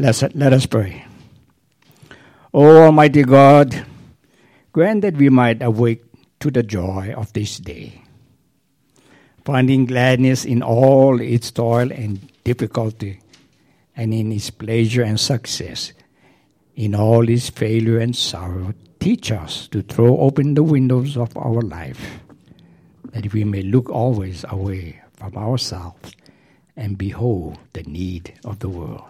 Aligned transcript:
Let's, 0.00 0.22
let 0.34 0.54
us 0.54 0.64
pray. 0.64 1.04
O 2.54 2.84
Almighty 2.84 3.22
God, 3.22 3.84
grant 4.72 5.02
that 5.02 5.18
we 5.18 5.28
might 5.28 5.60
awake 5.60 6.02
to 6.40 6.50
the 6.50 6.62
joy 6.62 7.12
of 7.14 7.30
this 7.34 7.58
day, 7.58 8.00
finding 9.44 9.84
gladness 9.84 10.46
in 10.46 10.62
all 10.62 11.20
its 11.20 11.50
toil 11.50 11.92
and 11.92 12.32
difficulty, 12.44 13.20
and 13.94 14.14
in 14.14 14.32
its 14.32 14.48
pleasure 14.48 15.02
and 15.02 15.20
success, 15.20 15.92
in 16.76 16.94
all 16.94 17.28
its 17.28 17.50
failure 17.50 17.98
and 17.98 18.16
sorrow. 18.16 18.72
Teach 19.00 19.30
us 19.30 19.68
to 19.68 19.82
throw 19.82 20.16
open 20.16 20.54
the 20.54 20.62
windows 20.62 21.18
of 21.18 21.36
our 21.36 21.60
life, 21.60 22.20
that 23.12 23.34
we 23.34 23.44
may 23.44 23.60
look 23.60 23.90
always 23.90 24.46
away 24.48 25.02
from 25.12 25.36
ourselves 25.36 26.16
and 26.74 26.96
behold 26.96 27.58
the 27.74 27.82
need 27.82 28.32
of 28.46 28.60
the 28.60 28.70
world. 28.70 29.04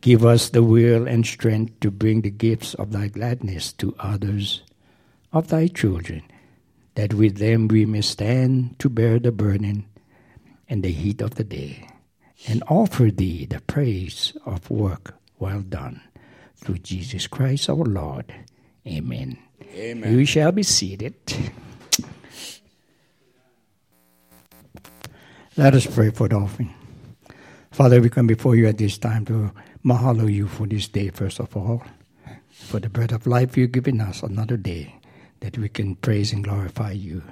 Give 0.00 0.24
us 0.24 0.50
the 0.50 0.62
will 0.62 1.08
and 1.08 1.26
strength 1.26 1.80
to 1.80 1.90
bring 1.90 2.22
the 2.22 2.30
gifts 2.30 2.74
of 2.74 2.92
thy 2.92 3.08
gladness 3.08 3.72
to 3.74 3.94
others 3.98 4.62
of 5.32 5.48
thy 5.48 5.66
children, 5.66 6.22
that 6.94 7.14
with 7.14 7.38
them 7.38 7.68
we 7.68 7.84
may 7.84 8.00
stand 8.00 8.78
to 8.78 8.88
bear 8.88 9.18
the 9.18 9.32
burden 9.32 9.86
and 10.68 10.82
the 10.82 10.92
heat 10.92 11.20
of 11.20 11.34
the 11.34 11.44
day, 11.44 11.86
and 12.46 12.62
offer 12.68 13.10
thee 13.10 13.44
the 13.44 13.60
praise 13.62 14.36
of 14.46 14.70
work 14.70 15.14
well 15.38 15.60
done. 15.60 16.00
Through 16.56 16.78
Jesus 16.78 17.26
Christ 17.26 17.68
our 17.68 17.76
Lord. 17.76 18.34
Amen. 18.86 19.38
Amen. 19.74 20.16
We 20.16 20.24
shall 20.24 20.52
be 20.52 20.62
seated. 20.62 21.14
Let 25.56 25.74
us 25.74 25.86
pray 25.86 26.10
for 26.10 26.28
the 26.28 26.36
offering. 26.36 26.74
Father, 27.70 28.00
we 28.00 28.08
come 28.08 28.26
before 28.26 28.56
you 28.56 28.66
at 28.66 28.78
this 28.78 28.98
time 28.98 29.24
to 29.26 29.52
mahalo 29.84 30.32
you 30.32 30.48
for 30.48 30.66
this 30.66 30.88
day, 30.88 31.10
first 31.10 31.40
of 31.40 31.56
all, 31.56 31.82
for 32.50 32.80
the 32.80 32.88
bread 32.88 33.12
of 33.12 33.26
life 33.26 33.56
you've 33.56 33.72
given 33.72 34.00
us 34.00 34.22
another 34.22 34.56
day 34.56 34.94
that 35.40 35.56
we 35.58 35.68
can 35.68 35.94
praise 35.96 36.32
and 36.32 36.44
glorify 36.44 36.92
you. 36.92 37.22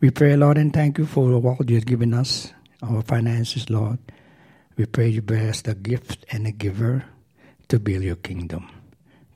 We 0.00 0.10
pray, 0.10 0.36
Lord, 0.36 0.58
and 0.58 0.72
thank 0.72 0.98
you 0.98 1.06
for 1.06 1.32
all 1.32 1.58
you've 1.66 1.86
given 1.86 2.12
us, 2.14 2.52
our 2.82 3.02
finances, 3.02 3.70
Lord. 3.70 3.98
We 4.76 4.86
pray 4.86 5.08
you 5.08 5.22
bless 5.22 5.62
the 5.62 5.74
gift 5.74 6.26
and 6.30 6.46
the 6.46 6.52
giver 6.52 7.04
to 7.68 7.78
build 7.78 8.02
your 8.02 8.16
kingdom. 8.16 8.68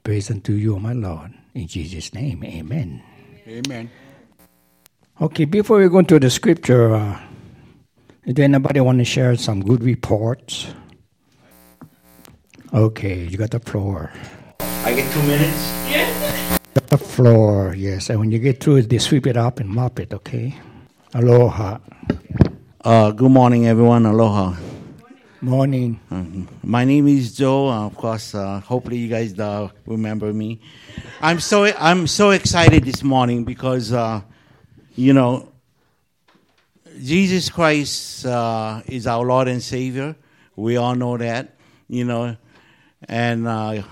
Praise 0.03 0.31
unto 0.31 0.53
you, 0.53 0.79
my 0.79 0.93
Lord. 0.93 1.33
In 1.55 1.67
Jesus' 1.69 2.13
name, 2.13 2.43
amen. 2.45 3.03
Amen. 3.47 3.91
Okay, 5.21 5.45
before 5.45 5.79
we 5.79 5.89
go 5.89 6.01
into 6.01 6.19
the 6.19 6.31
scripture, 6.31 6.95
uh, 6.95 7.19
does 8.27 8.43
anybody 8.43 8.81
want 8.81 8.99
to 8.99 9.05
share 9.05 9.37
some 9.37 9.63
good 9.63 9.83
reports? 9.83 10.67
Okay, 12.75 13.25
you 13.25 13.39
got 13.39 13.51
the 13.51 13.61
floor. 13.61 14.11
I 14.59 14.93
get 14.93 15.11
two 15.13 15.23
minutes. 15.23 16.59
Got 16.75 16.87
the 16.89 16.99
floor, 16.99 17.75
yes. 17.77 18.11
And 18.11 18.19
when 18.19 18.33
you 18.33 18.41
get 18.41 18.61
through 18.61 18.77
it, 18.77 18.91
they 18.91 18.99
sweep 18.99 19.27
it 19.27 19.37
up 19.37 19.61
and 19.61 19.69
mop 19.69 20.01
it, 20.01 20.13
okay? 20.13 20.55
Aloha. 21.15 21.79
Uh, 22.85 23.13
good 23.13 23.31
morning, 23.31 23.69
everyone. 23.69 24.05
Aloha. 24.05 24.57
Morning. 25.41 26.01
Um, 26.11 26.49
my 26.65 26.85
name 26.85 27.07
is 27.07 27.37
Joe. 27.37 27.69
Uh, 27.69 27.87
of 27.87 27.97
course, 27.97 28.35
uh, 28.35 28.59
hopefully 28.61 28.99
you 28.99 29.09
guys 29.09 29.39
uh, 29.39 29.69
remember 29.87 30.33
me. 30.33 30.61
I'm 31.21 31.39
so 31.39 31.67
I'm 31.79 32.09
so 32.09 32.31
excited 32.31 32.85
this 32.85 33.05
morning 33.05 33.45
because 33.45 33.93
uh, 33.93 34.23
you 34.97 35.13
know 35.13 35.53
Jesus 37.01 37.49
Christ 37.49 38.27
uh, 38.27 38.83
is 38.87 39.07
our 39.07 39.25
Lord 39.25 39.47
and 39.47 39.63
Savior. 39.63 40.17
We 40.57 40.79
all 40.79 40.95
know 40.95 41.17
that, 41.19 41.55
you 41.87 42.05
know, 42.05 42.37
and 43.09 43.47
uh, 43.47 43.83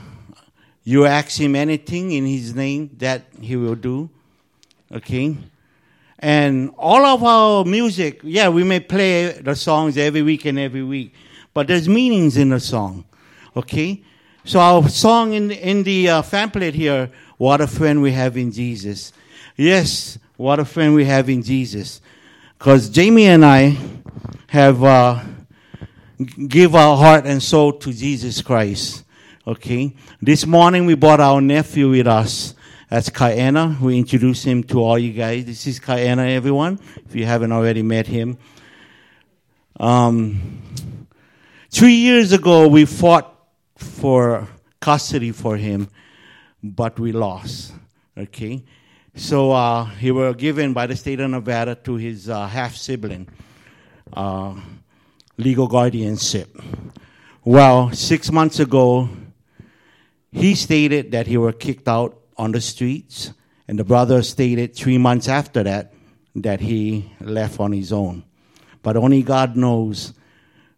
you 0.83 1.06
ask 1.06 1.38
Him 1.38 1.56
anything 1.56 2.12
in 2.12 2.26
His 2.26 2.54
name, 2.54 2.90
that 2.99 3.23
He 3.40 3.56
will 3.56 3.75
do. 3.75 4.11
Okay. 4.92 5.37
And 6.18 6.73
all 6.78 7.04
of 7.04 7.23
our 7.23 7.64
music, 7.64 8.21
yeah, 8.23 8.49
we 8.49 8.64
may 8.64 8.80
play 8.80 9.33
the 9.33 9.54
songs 9.54 9.97
every 9.99 10.23
week 10.23 10.44
and 10.44 10.59
every 10.59 10.83
week, 10.83 11.12
but 11.52 11.66
there's 11.66 11.88
meanings 11.88 12.37
in 12.37 12.50
the 12.50 12.61
song. 12.61 13.04
Okay? 13.56 14.02
So 14.44 14.61
our 14.61 14.88
song 14.88 15.33
in, 15.33 15.50
in 15.50 15.83
the 15.83 16.09
uh, 16.09 16.23
pamphlet 16.23 16.75
here, 16.75 17.11
What 17.37 17.61
a 17.61 17.66
Friend 17.66 18.00
We 18.00 18.12
Have 18.12 18.37
in 18.37 18.52
Jesus. 18.52 19.12
Yes, 19.56 20.18
what 20.37 20.59
a 20.59 20.64
friend 20.64 20.94
we 20.94 21.04
have 21.04 21.28
in 21.28 21.42
Jesus. 21.42 22.00
Because 22.59 22.88
Jamie 22.88 23.26
and 23.26 23.44
I 23.44 23.76
have 24.49 24.83
uh, 24.83 25.23
give 26.49 26.75
our 26.75 26.97
heart 26.97 27.25
and 27.25 27.40
soul 27.40 27.73
to 27.75 27.92
Jesus 27.92 28.42
Christ. 28.42 29.03
Okay? 29.47 29.95
This 30.23 30.47
morning 30.47 30.87
we 30.87 30.95
brought 30.95 31.21
our 31.21 31.41
nephew 31.41 31.91
with 31.91 32.07
us. 32.07 32.55
That's 32.89 33.11
Kaena. 33.11 33.79
We 33.79 33.99
introduced 33.99 34.45
him 34.45 34.63
to 34.65 34.81
all 34.81 34.99
you 34.99 35.13
guys. 35.13 35.45
This 35.45 35.67
is 35.67 35.81
Kaena, 35.81 36.35
everyone, 36.35 36.79
if 37.05 37.15
you 37.15 37.27
haven't 37.27 37.53
already 37.53 37.83
met 37.83 38.07
him. 38.07 38.39
Um, 39.79 40.63
three 41.71 41.95
years 41.95 42.33
ago, 42.33 42.69
we 42.69 42.87
fought 42.87 43.35
for 43.77 44.49
custody 44.81 45.33
for 45.33 45.57
him, 45.59 45.91
but 46.63 46.99
we 46.99 47.13
lost. 47.13 47.75
Okay? 48.17 48.65
So 49.15 49.53
uh, 49.53 49.85
he 49.85 50.11
was 50.11 50.37
given 50.37 50.73
by 50.73 50.87
the 50.87 50.97
state 50.97 51.21
of 51.21 51.31
Nevada 51.31 51.75
to 51.75 51.97
his 51.97 52.31
uh, 52.31 52.47
half 52.47 52.77
sibling, 52.77 53.29
uh, 54.15 54.59
legal 55.37 55.67
guardianship. 55.67 56.57
Well, 57.45 57.93
six 57.93 58.33
months 58.33 58.59
ago, 58.59 59.11
he 60.35 60.55
stated 60.55 61.12
that 61.12 61.29
he 61.29 61.37
were 61.37 61.53
kicked 61.53 61.88
out 61.88 62.19
on 62.37 62.53
the 62.53 62.61
streets, 62.61 63.33
and 63.69 63.79
the 63.79 63.85
brother 63.85 64.23
stated 64.23 64.75
three 64.75 64.99
months 64.99 65.29
after 65.29 65.62
that 65.62 65.95
that 66.35 66.61
he 66.61 67.12
left 67.21 67.61
on 67.61 67.73
his 67.73 67.93
own. 67.93 68.25
But 68.83 68.97
only 68.97 69.23
God 69.23 69.57
knows 69.57 70.12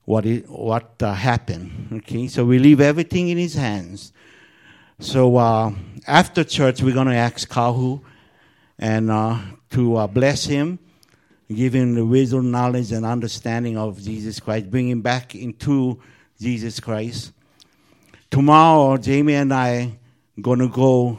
what 0.04 0.24
it, 0.26 0.48
what 0.48 1.02
uh, 1.02 1.14
happened. 1.14 1.88
Okay, 1.92 2.28
so 2.28 2.44
we 2.44 2.58
leave 2.58 2.80
everything 2.80 3.28
in 3.28 3.38
His 3.38 3.54
hands. 3.54 4.12
So 5.00 5.36
uh, 5.36 5.72
after 6.06 6.44
church, 6.44 6.82
we're 6.82 6.94
going 6.94 7.08
to 7.08 7.16
ask 7.16 7.48
Kahu 7.48 8.00
and 8.78 9.10
uh, 9.10 9.38
to 9.70 9.96
uh, 9.96 10.06
bless 10.06 10.44
him, 10.44 10.78
give 11.52 11.74
him 11.74 11.94
the 11.94 12.04
wisdom, 12.04 12.50
knowledge, 12.50 12.92
and 12.92 13.04
understanding 13.04 13.76
of 13.76 14.00
Jesus 14.00 14.38
Christ, 14.38 14.70
bring 14.70 14.88
him 14.88 15.02
back 15.02 15.34
into 15.34 16.00
Jesus 16.38 16.78
Christ. 16.78 17.32
Tomorrow, 18.30 18.96
Jamie 18.96 19.34
and 19.34 19.54
I 19.54 19.98
going 20.40 20.58
to 20.58 20.68
go 20.68 21.18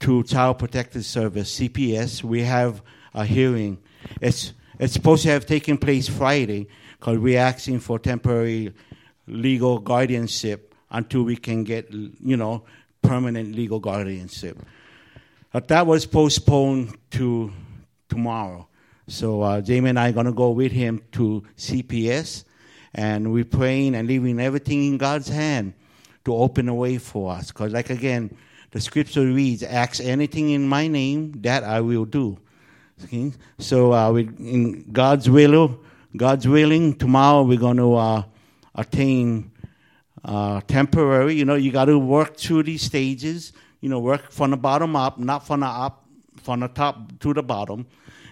to 0.00 0.22
Child 0.24 0.58
Protective 0.58 1.04
Service 1.04 1.58
(CPS). 1.58 2.22
We 2.22 2.42
have 2.42 2.82
a 3.14 3.24
hearing. 3.24 3.78
It's 4.20 4.52
it's 4.78 4.92
supposed 4.92 5.22
to 5.22 5.30
have 5.30 5.46
taken 5.46 5.78
place 5.78 6.08
Friday 6.08 6.68
because 6.98 7.18
we're 7.18 7.38
asking 7.38 7.80
for 7.80 7.98
temporary 7.98 8.74
legal 9.26 9.78
guardianship 9.78 10.74
until 10.90 11.22
we 11.22 11.34
can 11.34 11.64
get 11.64 11.90
you 11.90 12.36
know 12.36 12.64
permanent 13.00 13.54
legal 13.54 13.80
guardianship. 13.80 14.58
But 15.50 15.68
that 15.68 15.86
was 15.86 16.04
postponed 16.04 16.96
to 17.12 17.52
tomorrow. 18.08 18.68
So 19.08 19.42
uh, 19.42 19.60
Jamie 19.62 19.90
and 19.90 19.98
I 19.98 20.10
are 20.10 20.12
going 20.12 20.26
to 20.26 20.32
go 20.32 20.50
with 20.50 20.72
him 20.72 21.02
to 21.12 21.42
CPS, 21.56 22.44
and 22.94 23.32
we're 23.32 23.44
praying 23.46 23.94
and 23.94 24.06
leaving 24.06 24.38
everything 24.40 24.84
in 24.84 24.98
God's 24.98 25.28
hand 25.28 25.72
to 26.24 26.34
open 26.34 26.68
a 26.68 26.74
way 26.74 26.98
for 26.98 27.32
us. 27.32 27.48
Because, 27.48 27.72
like 27.72 27.90
again, 27.90 28.36
the 28.70 28.80
scripture 28.80 29.26
reads, 29.26 29.62
"Ask 29.62 30.00
anything 30.00 30.50
in 30.50 30.68
my 30.68 30.88
name, 30.88 31.32
that 31.42 31.64
I 31.64 31.80
will 31.80 32.04
do." 32.04 32.38
Okay? 33.04 33.32
So, 33.58 33.92
uh, 33.92 34.12
we, 34.12 34.22
in 34.38 34.92
God's 34.92 35.28
will, 35.28 35.80
God's 36.16 36.46
willing, 36.46 36.94
tomorrow 36.94 37.42
we're 37.42 37.58
going 37.58 37.78
to 37.78 37.94
uh, 37.94 38.22
attain 38.74 39.50
uh, 40.24 40.60
temporary. 40.66 41.34
You 41.34 41.44
know, 41.44 41.54
you 41.54 41.72
got 41.72 41.86
to 41.86 41.98
work 41.98 42.36
through 42.36 42.64
these 42.64 42.82
stages. 42.82 43.52
You 43.80 43.88
know, 43.88 43.98
work 43.98 44.30
from 44.30 44.52
the 44.52 44.56
bottom 44.56 44.94
up, 44.94 45.18
not 45.18 45.46
from 45.46 45.60
the 45.60 45.66
up, 45.66 46.06
from 46.42 46.60
the 46.60 46.68
top 46.68 47.18
to 47.20 47.34
the 47.34 47.42
bottom. 47.42 47.86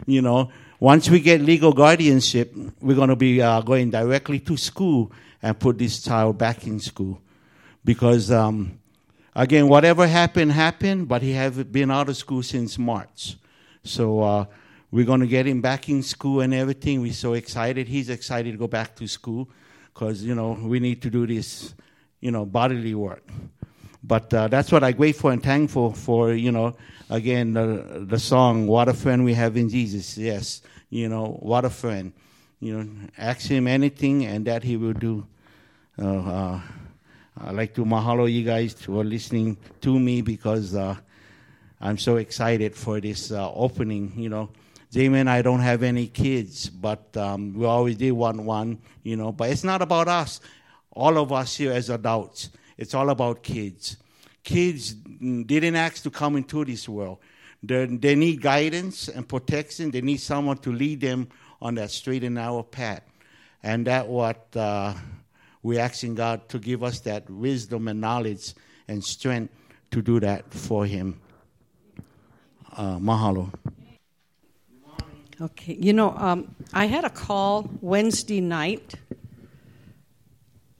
You 0.07 0.23
know, 0.23 0.51
once 0.79 1.11
we 1.11 1.21
get 1.21 1.41
legal 1.41 1.73
guardianship, 1.73 2.55
we're 2.81 2.97
going 2.97 3.09
to 3.09 3.17
be 3.17 3.43
uh, 3.43 3.61
going 3.61 3.91
directly 3.91 4.41
to 4.41 4.57
school 4.57 5.13
and 5.43 5.59
put 5.59 5.79
this 5.79 6.03
child 6.03 6.39
back 6.39 6.67
in 6.67 6.81
school, 6.81 7.21
because 7.85 8.31
um, 8.31 8.79
again, 9.35 9.69
whatever 9.69 10.07
happened 10.07 10.53
happened, 10.53 11.09
but 11.09 11.23
he 11.23 11.33
have 11.33 11.73
been 11.73 11.91
out 11.91 12.09
of 12.09 12.17
school 12.17 12.43
since 12.43 12.79
March, 12.79 13.37
so. 13.83 14.23
Uh, 14.23 14.45
we're 14.93 15.05
going 15.05 15.21
to 15.21 15.27
get 15.27 15.47
him 15.47 15.61
back 15.61 15.89
in 15.89 16.03
school 16.03 16.41
and 16.41 16.53
everything. 16.53 17.01
We're 17.01 17.13
so 17.13 17.35
excited. 17.35 17.87
He's 17.87 18.11
excited 18.11 18.53
to 18.53 18.59
go 18.59 18.67
back 18.67 18.97
to 18.97 19.07
school 19.07 19.49
because, 19.95 20.23
you 20.25 20.35
know, 20.35 20.53
we 20.53 20.81
need 20.81 21.01
to 21.03 21.11
do 21.11 21.27
this, 21.27 21.75
you 22.21 22.33
know, 22.33 22.45
bodily 22.45 22.95
work. 22.95 23.23
But 24.03 24.33
uh, 24.35 24.49
that's 24.49 24.73
what 24.73 24.83
I'm 24.83 24.97
grateful 24.97 25.31
and 25.31 25.43
thankful 25.43 25.93
for, 25.93 26.33
you 26.33 26.51
know, 26.51 26.77
again, 27.09 27.53
the, 27.53 28.05
the 28.09 28.19
song, 28.19 28.67
What 28.67 28.89
a 28.89 28.95
Friend 28.95 29.25
We 29.25 29.35
Have 29.35 29.57
in 29.57 29.69
Jesus. 29.69 30.19
Yes, 30.19 30.63
you 30.89 31.09
know, 31.09 31.39
what 31.41 31.65
a 31.65 31.71
friend. 31.71 32.13
You 32.61 32.83
know, 32.83 32.91
ask 33.17 33.47
him 33.47 33.69
anything 33.69 34.27
and 34.27 34.45
that 34.47 34.65
he 34.65 34.77
will 34.77 34.93
do. 34.93 35.27
Uh, 35.99 36.19
uh, 36.19 36.61
I'd 37.39 37.55
like 37.55 37.75
to 37.75 37.85
mahalo 37.85 38.31
you 38.31 38.45
guys 38.45 38.75
for 38.75 39.05
listening 39.05 39.57
to 39.81 39.99
me 39.99 40.21
because 40.21 40.75
uh, 40.75 40.97
I'm 41.81 41.97
so 41.97 42.17
excited 42.17 42.75
for 42.75 43.01
this 43.01 43.31
uh, 43.31 43.53
opening. 43.53 44.13
You 44.17 44.29
know, 44.29 44.51
Jamie 44.91 45.21
and 45.21 45.31
I 45.31 45.43
don't 45.43 45.61
have 45.61 45.83
any 45.83 46.07
kids, 46.09 46.69
but 46.69 47.17
um, 47.17 47.55
we 47.55 47.65
always 47.65 47.97
did 47.97 48.13
want 48.13 48.43
one. 48.43 48.79
You 49.03 49.17
know, 49.17 49.33
but 49.33 49.51
it's 49.51 49.65
not 49.65 49.81
about 49.81 50.09
us. 50.09 50.41
All 50.93 51.19
of 51.19 51.33
us 51.33 51.57
here 51.57 51.73
as 51.73 51.89
adults, 51.89 52.51
it's 52.77 52.95
all 52.95 53.11
about 53.11 53.43
kids. 53.43 53.97
Kids 54.43 54.93
didn't 54.93 55.77
ask 55.77 56.03
to 56.03 56.11
come 56.11 56.37
into 56.37 56.65
this 56.65 56.89
world. 56.89 57.19
They, 57.63 57.87
they 57.87 58.15
need 58.15 58.41
guidance 58.41 59.09
and 59.09 59.29
protection. 59.29 59.91
They 59.91 60.01
need 60.01 60.17
someone 60.19 60.59
to 60.59 60.73
lead 60.73 61.01
them 61.01 61.29
on 61.61 61.75
that 61.77 61.91
straight 61.91 62.25
and 62.25 62.35
narrow 62.35 62.63
path. 62.63 63.03
And 63.63 63.87
that 63.87 64.09
what 64.09 64.49
uh, 64.57 64.95
we're 65.63 65.81
asking 65.81 66.15
God 66.15 66.49
to 66.49 66.59
give 66.59 66.83
us 66.83 67.01
that 67.01 67.29
wisdom 67.29 67.89
and 67.89 68.01
knowledge 68.01 68.55
and 68.89 69.05
strength 69.05 69.53
to 69.91 70.03
do 70.03 70.21
that 70.21 70.53
for 70.53 70.87
Him. 70.87 71.21
Uh, 72.77 72.99
mahalo. 72.99 73.53
Okay, 75.41 75.75
you 75.75 75.93
know, 75.93 76.15
um, 76.17 76.55
I 76.73 76.85
had 76.85 77.05
a 77.05 77.11
call 77.11 77.71
Wednesday 77.81 78.41
night, 78.43 78.95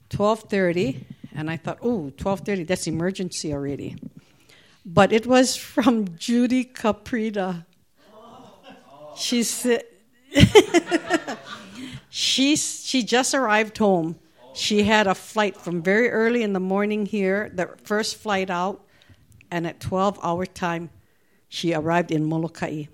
twelve 0.09 0.41
thirty, 0.41 1.05
and 1.33 1.49
I 1.49 1.57
thought, 1.57 1.79
oh, 1.81 2.11
12.30, 2.17 2.67
that's 2.67 2.87
emergency 2.87 3.53
already. 3.53 3.95
But 4.85 5.11
it 5.11 5.25
was 5.25 5.55
from 5.73 6.17
Judy 6.17 6.65
Caprita. 6.65 7.65
She 9.15 9.43
said, 9.43 9.83
she, 12.09 12.55
she 12.55 13.03
just 13.03 13.33
arrived 13.33 13.77
home. 13.77 14.17
She 14.53 14.83
had 14.83 15.07
a 15.07 15.15
flight 15.15 15.55
from 15.57 15.81
very 15.81 16.09
early 16.09 16.43
in 16.43 16.53
the 16.53 16.59
morning 16.59 17.05
here, 17.05 17.49
the 17.53 17.69
first 17.83 18.17
flight 18.17 18.49
out, 18.49 18.85
and 19.49 19.65
at 19.65 19.79
12 19.79 20.19
hour 20.23 20.45
time, 20.45 20.89
she 21.47 21.73
arrived 21.73 22.11
in 22.11 22.23
Molokai. 22.25 22.85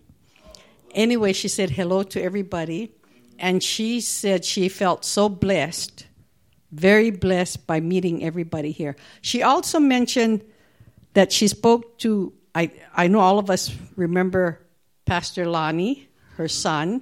Anyway, 0.93 1.33
she 1.33 1.47
said 1.47 1.71
hello 1.71 2.03
to 2.03 2.21
everybody, 2.21 2.91
and 3.37 3.61
she 3.63 4.01
said 4.01 4.45
she 4.45 4.69
felt 4.69 5.05
so 5.05 5.29
blessed 5.29 6.07
very 6.71 7.11
blessed 7.11 7.65
by 7.65 7.79
meeting 7.79 8.23
everybody 8.23 8.71
here. 8.71 8.95
She 9.21 9.41
also 9.41 9.79
mentioned 9.79 10.41
that 11.13 11.31
she 11.31 11.47
spoke 11.47 11.97
to, 11.99 12.33
I, 12.53 12.71
I 12.93 13.07
know 13.07 13.19
all 13.19 13.39
of 13.39 13.49
us 13.49 13.73
remember 13.95 14.65
Pastor 15.05 15.45
Lani, 15.47 16.09
her 16.35 16.47
son. 16.47 17.01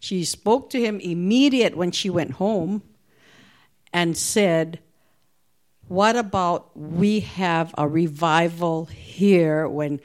She 0.00 0.24
spoke 0.24 0.70
to 0.70 0.80
him 0.80 0.98
immediate 1.00 1.76
when 1.76 1.92
she 1.92 2.10
went 2.10 2.32
home 2.32 2.82
and 3.92 4.16
said, 4.16 4.80
What 5.88 6.16
about 6.16 6.76
we 6.76 7.20
have 7.20 7.74
a 7.76 7.88
revival 7.88 8.86
here 8.86 9.68
when 9.68 10.00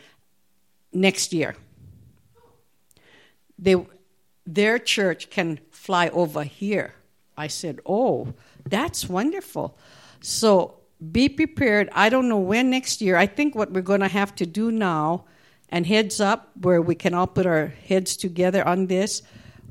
next 0.94 1.34
year? 1.34 1.56
They, 3.60 3.75
their 4.46 4.77
church 4.79 5.29
can 5.29 5.60
fly 5.72 6.10
over 6.10 6.44
here. 6.44 6.94
I 7.38 7.48
said, 7.48 7.79
Oh, 7.86 8.34
that's 8.65 9.08
wonderful. 9.08 9.77
So 10.22 10.77
be 11.12 11.29
prepared. 11.29 11.89
I 11.94 12.10
don't 12.10 12.27
know 12.27 12.39
when 12.39 12.70
next 12.70 13.01
year. 13.01 13.15
I 13.15 13.27
think 13.27 13.56
what 13.56 13.72
we're 13.72 13.82
going 13.82 14.01
to 14.01 14.08
have 14.08 14.36
to 14.36 14.46
do 14.46 14.72
now, 14.72 15.25
and 15.70 15.86
heads 15.86 16.20
up, 16.20 16.50
where 16.62 16.82
we 16.82 16.96
can 16.96 17.13
all 17.13 17.27
put 17.27 17.46
our 17.46 17.67
heads 17.67 18.17
together 18.17 18.65
on 18.67 18.88
this. 18.88 19.22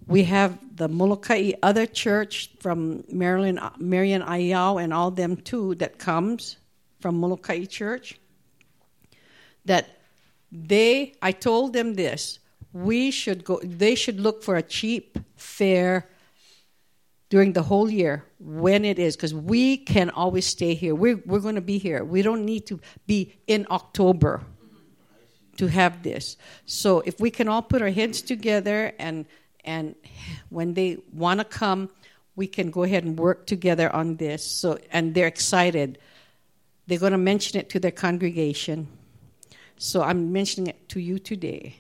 We 0.07 0.25
have 0.25 0.59
the 0.77 0.89
Molokai 0.89 1.53
other 1.63 1.87
church 1.87 2.51
from 2.61 3.05
Maryland, 3.11 3.59
Marian 3.79 4.23
Ayau, 4.23 4.83
and 4.83 4.95
all 4.95 5.11
them 5.11 5.37
too 5.37 5.75
that 5.77 5.99
comes 5.99 6.57
from 7.01 7.19
Molokai 7.19 7.65
Church. 7.65 8.19
That 9.65 9.99
they, 10.53 11.15
I 11.21 11.33
told 11.33 11.73
them 11.73 11.95
this. 11.95 12.39
We 12.73 13.11
should 13.11 13.43
go. 13.45 13.61
They 13.65 13.95
should 13.95 14.21
look 14.21 14.45
for 14.45 14.57
a 14.57 14.63
cheap, 14.63 15.19
fair 15.35 16.09
during 17.29 17.53
the 17.53 17.63
whole 17.63 17.91
year 17.91 18.25
when 18.39 18.85
it 18.85 18.99
is 18.99 19.17
because 19.17 19.35
we 19.35 19.77
can 19.77 20.11
always 20.11 20.47
stay 20.47 20.75
here 20.75 20.95
we're, 20.95 21.21
we're 21.27 21.41
going 21.41 21.55
to 21.57 21.61
be 21.61 21.79
here 21.79 22.05
we 22.05 22.23
don't 22.23 22.45
need 22.45 22.67
to 22.67 22.81
be 23.07 23.35
in 23.47 23.67
october 23.71 24.43
to 25.57 25.67
have 25.67 26.03
this 26.03 26.37
so 26.67 27.01
if 27.01 27.19
we 27.19 27.31
can 27.31 27.49
all 27.49 27.63
put 27.63 27.83
our 27.83 27.91
heads 27.91 28.23
together 28.23 28.93
and 28.99 29.27
and 29.67 29.95
when 30.49 30.75
they 30.75 30.97
want 31.13 31.41
to 31.41 31.45
come 31.45 31.91
we 32.37 32.47
can 32.47 32.71
go 32.71 32.83
ahead 32.83 33.05
and 33.05 33.19
work 33.19 33.47
together 33.47 33.95
on 33.95 34.17
this 34.17 34.45
so 34.45 34.79
and 34.91 35.15
they're 35.15 35.27
excited 35.27 35.99
they're 36.87 36.99
going 36.99 37.13
to 37.13 37.19
mention 37.19 37.59
it 37.59 37.69
to 37.69 37.81
their 37.81 37.91
congregation 37.91 38.87
so 39.77 40.03
i'm 40.03 40.33
mentioning 40.33 40.69
it 40.69 40.89
to 40.89 41.01
you 41.01 41.19
today 41.19 41.77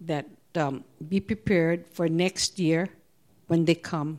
that 0.00 0.26
um, 0.54 0.84
be 1.08 1.20
prepared 1.20 1.86
for 1.86 2.08
next 2.08 2.58
year 2.58 2.88
when 3.46 3.64
they 3.64 3.74
come 3.74 4.18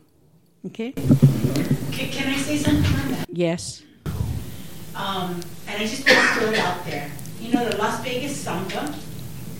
Okay? 0.66 0.92
Can, 0.92 2.10
can 2.10 2.32
I 2.32 2.36
say 2.38 2.56
something 2.56 3.00
on 3.00 3.10
that? 3.12 3.26
Yes. 3.30 3.82
Um, 4.94 5.40
and 5.68 5.82
I 5.82 5.86
just 5.86 6.08
want 6.08 6.18
to 6.18 6.40
throw 6.40 6.52
it 6.52 6.58
out 6.58 6.84
there. 6.86 7.10
You 7.38 7.52
know, 7.52 7.68
the 7.68 7.76
Las 7.76 8.02
Vegas 8.02 8.42
Sangha, 8.42 8.96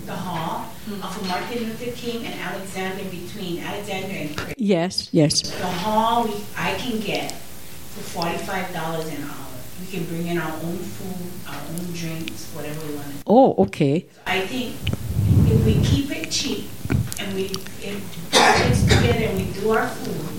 the 0.07 0.15
hall 0.15 0.67
mm-hmm. 0.87 1.03
of 1.03 1.29
Martin 1.29 1.65
Luther 1.65 1.93
King 1.93 2.27
and 2.27 2.35
Alexander 2.41 3.05
between 3.05 3.61
Alexander 3.61 4.15
and 4.15 4.37
Chris. 4.37 4.55
Yes, 4.57 5.09
yes. 5.13 5.43
The 5.43 5.67
hall 5.67 6.25
we, 6.25 6.35
I 6.57 6.75
can 6.75 7.01
get 7.01 7.33
for 7.33 8.23
$45 8.23 9.17
an 9.17 9.23
hour. 9.25 9.47
We 9.81 9.87
can 9.87 10.05
bring 10.07 10.27
in 10.27 10.39
our 10.39 10.53
own 10.53 10.79
food, 10.79 11.49
our 11.49 11.61
own 11.61 11.93
drinks, 11.93 12.53
whatever 12.53 12.87
we 12.87 12.95
want. 12.95 13.23
Oh, 13.27 13.55
okay. 13.65 14.07
So 14.13 14.21
I 14.27 14.41
think 14.47 14.77
if 15.51 15.65
we 15.65 15.83
keep 15.85 16.11
it 16.11 16.31
cheap 16.31 16.69
and 17.19 17.35
we 17.35 17.47
if 17.83 18.31
it's 18.33 18.83
together 18.83 19.25
and 19.25 19.39
we 19.39 19.61
do 19.61 19.71
our 19.71 19.89
food, 19.89 20.35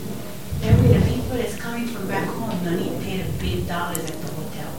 Every 0.66 0.98
the 0.98 1.06
people 1.06 1.38
that's 1.38 1.56
coming 1.58 1.86
from 1.86 2.08
back 2.08 2.28
home 2.28 2.50
don't 2.64 2.78
need 2.78 2.90
to 2.90 3.06
pay 3.06 3.22
the 3.22 3.32
big 3.38 3.68
dollars 3.68 4.00
at 4.00 4.18
the 4.20 4.32
hotel. 4.34 4.72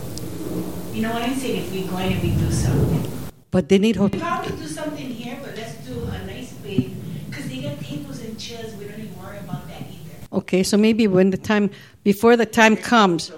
You 0.92 1.02
know 1.02 1.12
what 1.12 1.22
I'm 1.22 1.36
saying? 1.36 1.62
If 1.62 1.70
we're 1.70 1.88
going 1.88 2.12
and 2.14 2.22
we 2.22 2.30
do 2.34 2.50
something. 2.50 3.08
But 3.52 3.68
they 3.68 3.78
need 3.78 3.94
hotel. 3.94 4.18
Probably 4.18 4.56
do 4.56 4.66
something 4.66 5.06
here, 5.06 5.38
but 5.40 5.54
let's 5.54 5.74
do 5.86 6.02
a 6.02 6.26
nice 6.26 6.54
big, 6.54 6.90
because 7.30 7.48
they 7.48 7.62
got 7.62 7.78
tables 7.80 8.20
and 8.20 8.36
chairs. 8.36 8.74
We 8.74 8.86
don't 8.86 8.98
even 8.98 9.16
worry 9.16 9.38
about 9.38 9.68
that 9.68 9.82
either. 9.82 10.25
Okay, 10.36 10.62
so 10.62 10.76
maybe 10.76 11.06
when 11.06 11.30
the 11.30 11.38
time, 11.38 11.70
before 12.04 12.36
the 12.36 12.44
time 12.44 12.76
comes, 12.76 13.32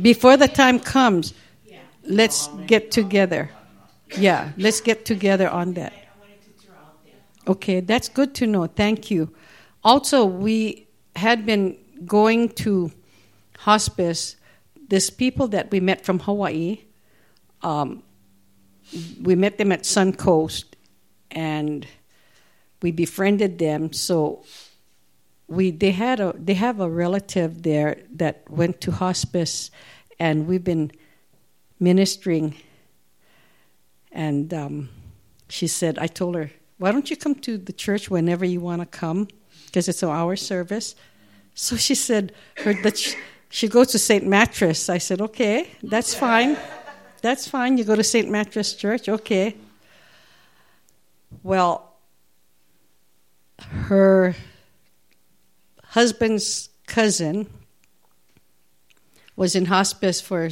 before 0.00 0.36
the 0.36 0.46
time 0.46 0.78
comes, 0.78 1.34
let's 2.04 2.48
get 2.66 2.92
together. 2.92 3.50
Yeah, 4.16 4.52
let's 4.56 4.80
get 4.80 5.04
together 5.04 5.48
on 5.48 5.74
that. 5.74 5.92
Okay, 7.48 7.80
that's 7.80 8.08
good 8.08 8.34
to 8.36 8.46
know. 8.46 8.66
Thank 8.66 9.10
you. 9.10 9.34
Also, 9.82 10.24
we 10.24 10.86
had 11.16 11.44
been 11.44 11.76
going 12.06 12.50
to 12.50 12.92
hospice, 13.58 14.36
This 14.88 15.10
people 15.10 15.48
that 15.48 15.70
we 15.70 15.80
met 15.80 16.04
from 16.04 16.20
Hawaii, 16.20 16.78
um, 17.62 18.02
we 19.20 19.34
met 19.34 19.58
them 19.58 19.72
at 19.72 19.82
Suncoast 19.82 20.64
and 21.30 21.86
we 22.80 22.90
befriended 22.90 23.58
them. 23.58 23.92
So 23.92 24.44
we 25.48 25.70
they 25.70 25.92
had 25.92 26.20
a 26.20 26.34
they 26.38 26.54
have 26.54 26.78
a 26.80 26.88
relative 26.88 27.62
there 27.62 28.02
that 28.12 28.48
went 28.50 28.80
to 28.82 28.92
hospice, 28.92 29.70
and 30.20 30.46
we've 30.46 30.64
been 30.64 30.92
ministering. 31.80 32.54
And 34.12 34.52
um, 34.52 34.88
she 35.48 35.66
said, 35.66 35.98
I 35.98 36.06
told 36.06 36.34
her, 36.34 36.50
why 36.78 36.92
don't 36.92 37.10
you 37.10 37.16
come 37.16 37.34
to 37.36 37.58
the 37.58 37.72
church 37.72 38.10
whenever 38.10 38.44
you 38.44 38.60
want 38.60 38.80
to 38.82 38.86
come? 38.86 39.28
Because 39.66 39.88
it's 39.88 40.02
an 40.02 40.10
hour 40.10 40.36
service. 40.36 40.94
So 41.54 41.76
she 41.76 41.94
said 41.94 42.32
her, 42.58 42.74
that 42.82 42.98
she, 42.98 43.16
she 43.50 43.68
goes 43.68 43.88
to 43.88 43.98
St. 43.98 44.26
Mattress. 44.26 44.88
I 44.88 44.98
said, 44.98 45.20
okay, 45.20 45.70
that's 45.82 46.14
fine. 46.14 46.56
That's 47.20 47.48
fine. 47.48 47.76
You 47.78 47.84
go 47.84 47.96
to 47.96 48.04
St. 48.04 48.30
Mattress 48.30 48.74
Church, 48.74 49.08
okay. 49.08 49.56
Well, 51.42 51.96
her 53.58 54.34
husband's 55.90 56.68
cousin 56.86 57.48
was 59.36 59.54
in 59.54 59.66
hospice 59.66 60.20
for 60.20 60.48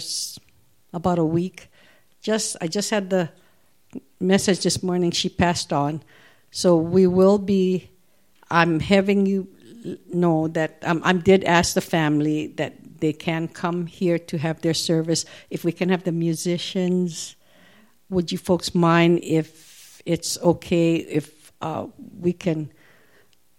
about 0.93 1.19
a 1.19 1.25
week. 1.25 1.69
Just 2.23 2.57
I 2.61 2.67
just 2.67 2.91
had 2.91 3.11
the 3.11 3.31
message 4.21 4.63
this 4.63 4.83
morning. 4.83 5.11
She 5.11 5.29
passed 5.29 5.73
on, 5.73 6.03
so 6.51 6.77
we 6.77 7.07
will 7.07 7.39
be. 7.39 7.91
I'm 8.49 8.79
having 8.79 9.27
you 9.27 9.49
know 10.13 10.49
that 10.49 10.79
um, 10.83 11.01
I 11.05 11.13
did 11.13 11.45
ask 11.45 11.75
the 11.75 11.81
family 11.81 12.49
that 12.59 12.75
they 13.01 13.13
can 13.13 13.49
come 13.49 13.87
here 13.87 14.19
to 14.19 14.39
have 14.39 14.63
their 14.63 14.75
service. 14.75 15.25
If 15.51 15.65
we 15.65 15.73
can 15.73 15.89
have 15.89 16.05
the 16.05 16.13
musicians, 16.13 17.37
would 18.09 18.33
you 18.33 18.39
folks 18.39 18.75
mind 18.75 19.21
if 19.23 20.01
it's 20.07 20.39
okay 20.41 20.97
if 20.97 21.53
uh, 21.61 21.87
we 22.21 22.33
can 22.33 22.71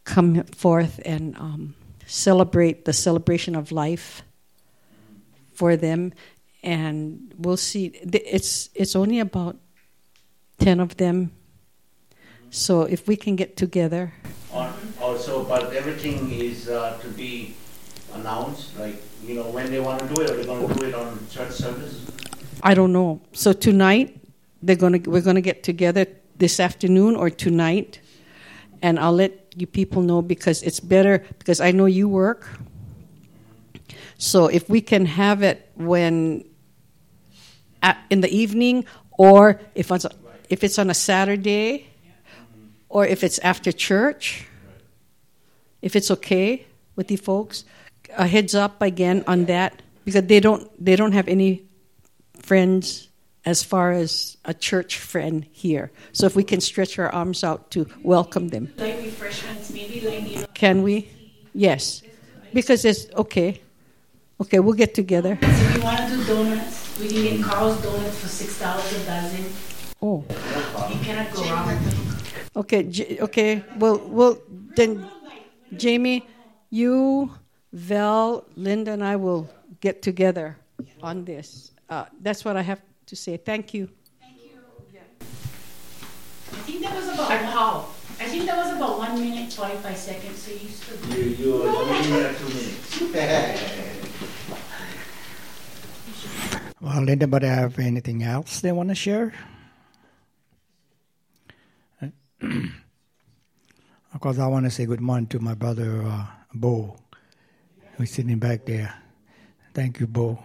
come 0.08 0.44
forth 0.56 1.00
and 1.04 1.36
um, 1.36 1.76
celebrate 2.08 2.86
the 2.86 2.94
celebration 2.94 3.56
of 3.56 3.72
life 3.72 4.24
for 5.54 5.76
them, 5.76 6.14
and 6.64 7.34
we'll 7.38 7.58
see. 7.58 7.92
It's 8.14 8.70
it's 8.74 8.96
only 8.96 9.20
about 9.20 9.58
ten 10.58 10.80
of 10.80 10.96
them, 10.96 11.32
so 12.50 12.84
if 12.84 13.08
we 13.08 13.16
can 13.18 13.36
get 13.36 13.58
together, 13.58 14.14
Also, 15.02 15.44
but 15.44 15.74
everything 15.74 16.32
is 16.32 16.70
uh, 16.70 16.98
to 17.02 17.08
be 17.10 17.54
announced, 18.16 18.80
like, 18.80 18.98
you 19.24 19.36
know, 19.36 19.44
when 19.52 19.70
they 19.70 19.80
want 19.80 20.00
to 20.00 20.08
do 20.08 20.22
it, 20.22 20.32
or 20.32 20.36
they're 20.36 20.46
going 20.46 20.68
to 20.68 20.74
do 20.74 20.86
it 20.86 20.96
on 20.96 21.20
church 21.30 21.52
service? 21.52 22.02
I 22.64 22.74
don't 22.74 22.92
know. 22.92 23.22
So 23.34 23.54
tonight 23.54 24.20
they're 24.64 24.76
gonna 24.76 25.00
we're 25.06 25.22
gonna 25.22 25.42
get 25.42 25.62
together 25.64 26.08
this 26.38 26.60
afternoon 26.60 27.16
or 27.16 27.30
tonight, 27.30 28.00
and 28.82 28.98
I'll 28.98 29.14
let 29.14 29.47
you 29.58 29.68
people 29.68 30.02
know 30.02 30.22
because 30.22 30.64
it's 30.64 30.80
better 30.80 31.24
because 31.40 31.60
I 31.60 31.72
know 31.72 31.86
you 31.86 32.08
work. 32.08 32.48
So 34.18 34.48
if 34.48 34.70
we 34.70 34.82
can 34.82 35.06
have 35.06 35.44
it 35.44 35.70
when 35.76 36.46
at, 37.82 37.98
in 38.10 38.22
the 38.22 38.30
evening, 38.30 38.86
or 39.18 39.60
if 39.76 39.92
it's 39.92 40.06
if 40.50 40.64
it's 40.64 40.80
on 40.80 40.90
a 40.90 40.94
Saturday, 40.94 41.88
or 42.90 43.06
if 43.06 43.24
it's 43.24 43.40
after 43.40 43.72
church, 43.72 44.48
if 45.82 45.96
it's 45.96 46.10
okay 46.12 46.66
with 46.96 47.12
you 47.12 47.18
folks, 47.18 47.66
a 48.18 48.28
heads 48.28 48.56
up 48.56 48.82
again 48.82 49.24
on 49.28 49.46
that 49.46 49.82
because 50.06 50.24
they 50.24 50.40
don't 50.40 50.70
they 50.84 50.96
don't 50.96 51.12
have 51.12 51.28
any 51.28 51.64
friends 52.40 53.07
as 53.48 53.64
far 53.64 53.94
as 53.94 54.36
a 54.44 54.54
church 54.54 55.00
friend 55.00 55.48
here. 55.54 55.90
So 56.12 56.26
if 56.26 56.36
we 56.36 56.44
can 56.44 56.60
stretch 56.60 57.00
our 57.00 57.08
arms 57.10 57.46
out 57.46 57.72
to 57.72 57.88
welcome 58.04 58.50
them, 58.50 58.74
Like 58.78 58.98
refreshments, 58.98 59.72
maybe 59.72 60.02
like, 60.04 60.54
can 60.54 60.84
we? 60.84 61.08
Yes, 61.56 62.04
because 62.54 62.84
it's 62.84 63.08
okay. 63.16 63.62
Okay, 64.42 64.60
we'll 64.60 64.76
get 64.76 64.94
together. 64.94 65.40
if 65.42 65.76
you 65.78 65.82
want 65.82 65.98
to 65.98 66.18
do 66.18 66.26
donuts, 66.26 67.00
we 67.00 67.08
can 67.08 67.24
get 67.24 67.44
Carl's 67.46 67.82
Donuts 67.82 68.20
for 68.20 68.28
six 68.28 68.60
dollars 68.60 68.92
a 69.02 69.06
dozen. 69.06 69.46
Oh, 70.02 70.26
You 70.92 71.00
cannot 71.08 71.32
go 71.34 71.42
wrong 71.50 71.68
with 71.72 71.82
them. 71.88 72.52
okay, 72.58 72.84
J- 72.84 73.18
okay. 73.22 73.64
Well, 73.80 73.98
well 74.12 74.38
then, 74.76 75.08
Jamie, 75.78 76.28
you, 76.70 77.32
Val, 77.72 78.44
Linda, 78.58 78.92
and 78.92 79.04
I 79.04 79.16
will 79.16 79.48
get 79.80 80.02
together 80.04 80.58
on 81.02 81.24
this. 81.24 81.72
Uh, 81.90 82.06
that's 82.22 82.44
what 82.44 82.58
I 82.58 82.62
have 82.62 82.82
to 83.08 83.16
say. 83.16 83.38
Thank 83.38 83.74
you. 83.74 83.90
Thank 84.22 84.44
you. 84.44 84.60
Yeah. 84.94 85.02
I 85.20 86.62
think 86.64 86.84
that 86.84 86.96
was 86.96 87.08
about 87.14 87.32
how? 87.32 87.88
I 88.20 88.26
think 88.26 88.46
that 88.46 88.58
was 88.58 88.76
about 88.76 88.98
one 89.00 89.20
minute 89.20 89.52
forty-five 89.52 89.98
seconds. 89.98 90.38
So 90.44 90.52
you 90.52 90.70
still. 90.70 91.18
You, 91.18 91.24
you, 91.24 91.64
you 91.64 92.12
need 92.14 92.76
two 92.92 93.08
minutes. 93.10 93.64
Well, 96.80 97.10
anybody 97.10 97.48
have 97.48 97.80
anything 97.80 98.22
else 98.22 98.62
they 98.62 98.72
want 98.72 98.90
to 98.90 98.96
share? 98.96 99.34
of 102.42 104.20
course, 104.20 104.38
I 104.38 104.46
want 104.46 104.66
to 104.66 104.72
say 104.72 104.86
good 104.86 105.02
morning 105.02 105.26
to 105.28 105.40
my 105.40 105.56
brother 105.56 106.04
uh, 106.06 106.28
Bo, 106.54 107.00
who's 107.96 108.12
sitting 108.12 108.38
back 108.38 108.66
there. 108.66 108.94
Thank 109.74 110.00
you, 110.00 110.06
Bo. 110.06 110.38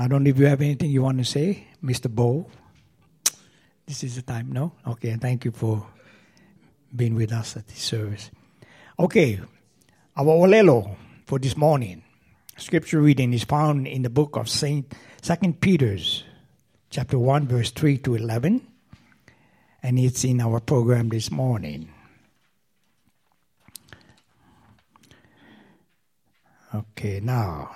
I 0.00 0.06
don't 0.06 0.22
know 0.22 0.30
if 0.30 0.38
you 0.38 0.46
have 0.46 0.60
anything 0.60 0.90
you 0.90 1.02
want 1.02 1.18
to 1.18 1.24
say, 1.24 1.66
Mr. 1.82 2.08
Bo. 2.08 2.46
This 3.84 4.04
is 4.04 4.14
the 4.14 4.22
time, 4.22 4.52
no? 4.52 4.70
Okay, 4.86 5.16
thank 5.16 5.44
you 5.44 5.50
for 5.50 5.84
being 6.94 7.16
with 7.16 7.32
us 7.32 7.56
at 7.56 7.66
this 7.66 7.80
service. 7.80 8.30
Okay, 8.96 9.40
our 10.16 10.24
Olelo 10.24 10.94
for 11.26 11.40
this 11.40 11.56
morning. 11.56 12.04
Scripture 12.56 13.00
reading 13.00 13.32
is 13.32 13.42
found 13.42 13.88
in 13.88 14.02
the 14.02 14.10
book 14.10 14.36
of 14.36 14.48
Saint 14.48 14.94
Second 15.20 15.60
Peter's, 15.60 16.22
chapter 16.90 17.18
one, 17.18 17.48
verse 17.48 17.72
three 17.72 17.98
to 17.98 18.14
eleven, 18.14 18.64
and 19.82 19.98
it's 19.98 20.22
in 20.22 20.40
our 20.40 20.60
program 20.60 21.08
this 21.08 21.28
morning. 21.32 21.88
Okay, 26.72 27.18
now 27.18 27.74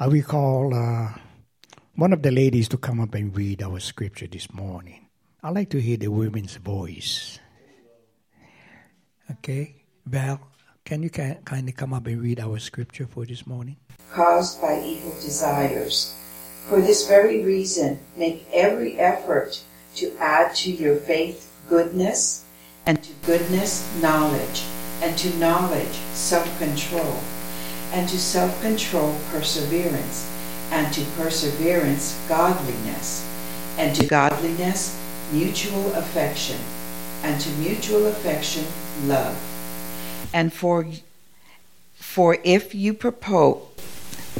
I 0.00 0.08
will 0.08 0.22
call 0.22 0.72
uh, 0.74 1.12
one 1.94 2.14
of 2.14 2.22
the 2.22 2.30
ladies 2.30 2.70
to 2.70 2.78
come 2.78 3.00
up 3.00 3.14
and 3.14 3.36
read 3.36 3.62
our 3.62 3.78
scripture 3.80 4.26
this 4.26 4.50
morning. 4.50 5.06
I 5.42 5.50
like 5.50 5.68
to 5.70 5.78
hear 5.78 5.98
the 5.98 6.08
women's 6.08 6.56
voice. 6.56 7.38
Okay, 9.30 9.84
Val, 10.06 10.40
can 10.86 11.02
you 11.02 11.10
ki- 11.10 11.36
kindly 11.44 11.72
come 11.72 11.92
up 11.92 12.06
and 12.06 12.22
read 12.22 12.40
our 12.40 12.58
scripture 12.58 13.06
for 13.06 13.26
this 13.26 13.46
morning? 13.46 13.76
caused 14.10 14.60
by 14.62 14.80
evil 14.80 15.12
desires. 15.20 16.16
For 16.70 16.80
this 16.80 17.06
very 17.06 17.44
reason, 17.44 18.00
make 18.16 18.46
every 18.54 18.98
effort 18.98 19.60
to 19.96 20.16
add 20.18 20.54
to 20.64 20.70
your 20.70 20.96
faith 20.96 21.52
goodness, 21.68 22.46
and 22.86 23.02
to 23.02 23.12
goodness, 23.26 23.86
knowledge, 24.00 24.64
and 25.02 25.16
to 25.18 25.36
knowledge, 25.36 25.92
self 26.16 26.48
control, 26.58 27.20
and 27.92 28.08
to 28.08 28.18
self 28.18 28.60
control, 28.62 29.16
perseverance, 29.30 30.30
and 30.70 30.92
to 30.94 31.04
perseverance, 31.16 32.18
godliness, 32.28 33.26
and 33.78 33.94
to 33.96 34.06
godliness, 34.06 34.98
mutual 35.32 35.92
affection, 35.94 36.58
and 37.22 37.40
to 37.40 37.50
mutual 37.58 38.06
affection, 38.06 38.64
love. 39.06 39.36
And 40.32 40.52
for 40.52 40.86
for 41.94 42.38
if 42.44 42.74
you 42.74 42.94
propose 42.94 43.62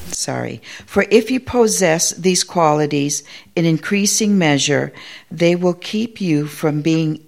sorry 0.08 0.60
for 0.86 1.04
if 1.10 1.30
you 1.30 1.38
possess 1.38 2.10
these 2.10 2.42
qualities 2.42 3.22
in 3.54 3.64
increasing 3.64 4.36
measure 4.38 4.92
they 5.30 5.54
will 5.54 5.74
keep 5.74 6.20
you 6.20 6.46
from 6.46 6.82
being 6.82 7.24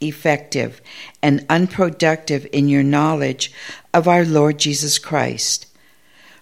ineffective 0.00 0.80
and 1.22 1.44
unproductive 1.48 2.46
in 2.52 2.68
your 2.68 2.82
knowledge 2.82 3.52
of 3.94 4.06
our 4.06 4.24
Lord 4.24 4.58
Jesus 4.58 4.98
Christ 4.98 5.66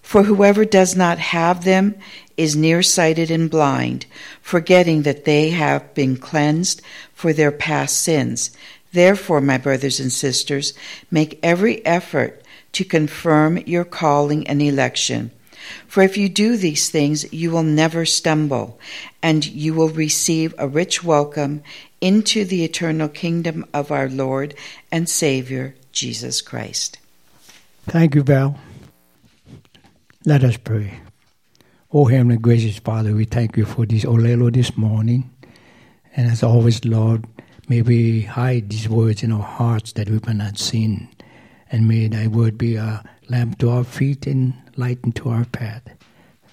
for 0.02 0.24
whoever 0.24 0.66
does 0.66 0.94
not 0.94 1.18
have 1.18 1.64
them 1.64 1.94
is 2.36 2.54
nearsighted 2.54 3.30
and 3.30 3.50
blind 3.50 4.06
forgetting 4.42 5.02
that 5.02 5.24
they 5.24 5.50
have 5.50 5.94
been 5.94 6.16
cleansed 6.16 6.82
for 7.14 7.32
their 7.32 7.52
past 7.52 8.02
sins 8.02 8.50
therefore 8.92 9.40
my 9.40 9.58
brothers 9.58 10.00
and 10.00 10.12
sisters 10.12 10.74
make 11.10 11.38
every 11.42 11.84
effort 11.86 12.44
to 12.74 12.84
confirm 12.84 13.56
your 13.58 13.84
calling 13.84 14.46
and 14.48 14.60
election. 14.60 15.30
For 15.86 16.02
if 16.02 16.16
you 16.16 16.28
do 16.28 16.56
these 16.56 16.90
things, 16.90 17.32
you 17.32 17.50
will 17.50 17.62
never 17.62 18.04
stumble, 18.04 18.78
and 19.22 19.44
you 19.46 19.74
will 19.74 19.88
receive 19.88 20.54
a 20.58 20.68
rich 20.68 21.04
welcome 21.04 21.62
into 22.00 22.44
the 22.44 22.64
eternal 22.64 23.08
kingdom 23.08 23.64
of 23.72 23.90
our 23.90 24.08
Lord 24.08 24.54
and 24.92 25.08
Savior, 25.08 25.74
Jesus 25.92 26.40
Christ. 26.42 26.98
Thank 27.86 28.14
you, 28.14 28.22
Val. 28.22 28.58
Let 30.26 30.42
us 30.42 30.56
pray. 30.56 31.00
Oh, 31.92 32.06
Heavenly 32.06 32.38
gracious 32.38 32.78
Father, 32.78 33.14
we 33.14 33.24
thank 33.24 33.56
you 33.56 33.64
for 33.64 33.86
this 33.86 34.04
Olelo 34.04 34.52
this 34.52 34.76
morning. 34.76 35.30
And 36.16 36.30
as 36.30 36.42
always, 36.42 36.84
Lord, 36.84 37.26
may 37.68 37.82
we 37.82 38.22
hide 38.22 38.70
these 38.70 38.88
words 38.88 39.22
in 39.22 39.30
our 39.30 39.42
hearts 39.42 39.92
that 39.92 40.08
we 40.08 40.18
may 40.26 40.32
not 40.32 40.58
sin. 40.58 41.08
And 41.70 41.86
may 41.86 42.08
thy 42.08 42.26
word 42.26 42.56
be 42.56 42.76
a 42.76 43.04
lamp 43.28 43.58
to 43.58 43.70
our 43.70 43.84
feet 43.84 44.26
and 44.26 44.54
light 44.76 44.98
into 45.04 45.28
our 45.28 45.44
path. 45.44 45.82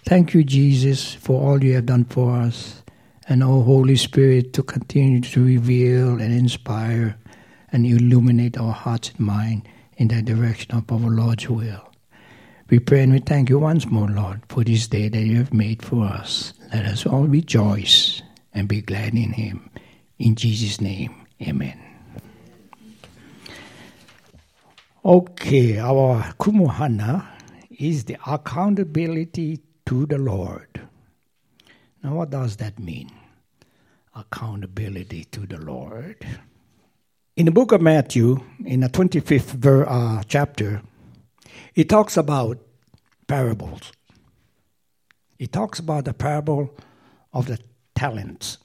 Thank 0.06 0.34
you, 0.34 0.44
Jesus, 0.44 1.14
for 1.14 1.42
all 1.42 1.64
you 1.64 1.76
have 1.76 1.86
done 1.86 2.06
for 2.06 2.36
us. 2.36 2.84
And 3.28 3.44
oh, 3.44 3.62
Holy 3.62 3.96
Spirit, 3.96 4.54
to 4.54 4.64
continue 4.64 5.22
to 5.22 5.46
reveal 5.46 6.20
and 6.20 6.34
inspire 6.34 7.18
and 7.72 7.86
illuminate 7.86 8.58
our 8.58 8.74
hearts 8.74 9.12
and 9.18 9.20
mind 9.20 9.68
in 9.98 10.08
the 10.10 10.22
direction 10.22 10.76
of 10.76 10.92
our 10.92 11.10
Lord's 11.10 11.48
will. 11.50 11.88
We 12.70 12.80
pray 12.80 13.04
and 13.04 13.14
we 13.14 13.20
thank 13.20 13.50
you 13.50 13.60
once 13.60 13.86
more, 13.86 14.08
Lord, 14.08 14.42
for 14.50 14.64
this 14.64 14.88
day 14.88 15.10
that 15.10 15.22
you 15.22 15.38
have 15.38 15.54
made 15.54 15.82
for 15.82 16.06
us. 16.06 16.54
Let 16.74 16.86
us 16.86 17.06
all 17.06 17.26
rejoice 17.26 18.22
and 18.54 18.68
be 18.68 18.82
glad 18.82 19.14
in 19.14 19.34
him. 19.34 19.70
In 20.20 20.36
Jesus' 20.36 20.80
name, 20.80 21.28
amen. 21.42 21.91
Okay, 25.04 25.80
our 25.80 26.22
kumuhana 26.40 27.26
is 27.72 28.06
the 28.06 28.18
accountability 28.28 29.60
to 29.88 30.06
the 30.06 30.20
Lord. 30.20 30.80
Now, 32.04 32.16
what 32.16 32.30
does 32.30 32.58
that 32.58 32.78
mean? 32.78 33.10
Accountability 34.16 35.24
to 35.26 35.48
the 35.48 35.58
Lord. 35.58 36.18
In 37.36 37.46
the 37.46 37.52
book 37.52 37.72
of 37.72 37.82
Matthew, 37.82 38.42
in 38.64 38.82
the 38.82 38.90
25th 38.90 39.54
ver- 39.54 39.88
uh, 39.90 40.22
chapter, 40.28 40.84
it 41.74 41.90
talks 41.90 42.16
about 42.16 42.60
parables. 43.26 43.92
It 45.40 45.52
talks 45.52 45.80
about 45.80 46.06
the 46.06 46.14
parable 46.14 46.78
of 47.34 47.48
the 47.48 47.58
talents. 47.96 48.60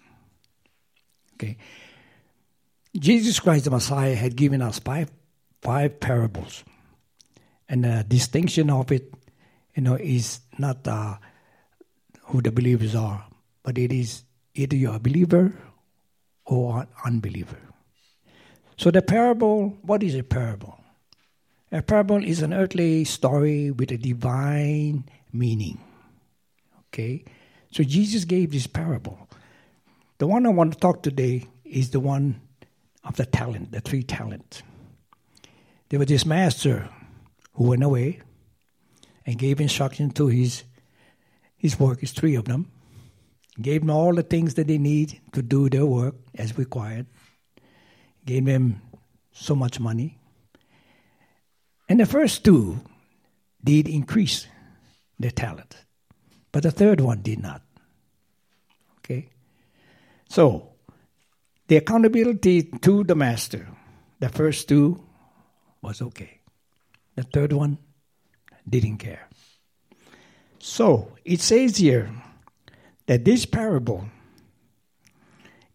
Okay. 1.34 1.56
Jesus 2.94 3.40
Christ 3.40 3.64
the 3.64 3.70
Messiah 3.70 4.14
had 4.14 4.36
given 4.36 4.60
us 4.60 4.78
five, 4.78 5.10
five 5.62 6.00
parables. 6.00 6.64
And 7.68 7.84
the 7.84 8.04
distinction 8.06 8.70
of 8.70 8.92
it 8.92 9.12
you 9.76 9.82
know, 9.82 9.94
is 9.94 10.40
not 10.58 10.88
uh, 10.88 11.16
who 12.22 12.40
the 12.40 12.50
believers 12.50 12.94
are, 12.94 13.26
but 13.62 13.76
it 13.78 13.92
is 13.92 14.24
either 14.54 14.74
you're 14.74 14.96
a 14.96 14.98
believer 14.98 15.52
or 16.46 16.80
an 16.80 16.88
unbeliever. 17.04 17.58
So 18.78 18.90
the 18.90 19.02
parable, 19.02 19.76
what 19.82 20.02
is 20.02 20.14
a 20.14 20.22
parable? 20.22 20.80
A 21.72 21.82
parable 21.82 22.24
is 22.24 22.42
an 22.42 22.52
earthly 22.52 23.04
story 23.04 23.70
with 23.70 23.90
a 23.90 23.98
divine 23.98 25.04
meaning. 25.32 25.78
Okay? 26.88 27.24
So 27.70 27.82
Jesus 27.82 28.24
gave 28.24 28.52
this 28.52 28.66
parable. 28.66 29.28
The 30.18 30.26
one 30.26 30.46
I 30.46 30.50
want 30.50 30.72
to 30.72 30.78
talk 30.78 31.02
today 31.02 31.46
is 31.64 31.90
the 31.90 32.00
one 32.00 32.40
of 33.04 33.16
the 33.16 33.26
talent, 33.26 33.72
the 33.72 33.80
three 33.80 34.02
talents. 34.02 34.62
There 35.88 35.98
was 35.98 36.08
this 36.08 36.26
master 36.26 36.88
who 37.54 37.64
went 37.68 37.82
away 37.82 38.20
and 39.24 39.38
gave 39.38 39.60
instruction 39.60 40.10
to 40.12 40.26
his 40.28 40.64
his 41.56 41.80
workers, 41.80 42.12
three 42.12 42.34
of 42.34 42.44
them, 42.44 42.70
gave 43.60 43.80
them 43.80 43.90
all 43.90 44.14
the 44.14 44.22
things 44.22 44.54
that 44.54 44.66
they 44.66 44.78
need 44.78 45.20
to 45.32 45.42
do 45.42 45.68
their 45.68 45.86
work 45.86 46.14
as 46.34 46.58
required, 46.58 47.06
gave 48.24 48.44
them 48.44 48.82
so 49.32 49.54
much 49.54 49.80
money. 49.80 50.18
And 51.88 51.98
the 51.98 52.06
first 52.06 52.44
two 52.44 52.80
did 53.64 53.88
increase 53.88 54.46
their 55.18 55.30
talent, 55.30 55.76
but 56.52 56.62
the 56.62 56.70
third 56.70 57.00
one 57.00 57.22
did 57.22 57.40
not. 57.40 57.62
Okay? 58.98 59.30
So, 60.28 60.74
the 61.68 61.76
accountability 61.76 62.64
to 62.82 63.02
the 63.02 63.14
master, 63.14 63.66
the 64.20 64.28
first 64.28 64.68
two 64.68 65.02
was 65.86 66.02
okay. 66.02 66.40
The 67.14 67.22
third 67.22 67.52
one 67.52 67.78
didn't 68.68 68.98
care. 68.98 69.28
So, 70.58 71.12
it 71.24 71.40
says 71.40 71.76
here 71.76 72.10
that 73.06 73.24
this 73.24 73.46
parable 73.46 74.08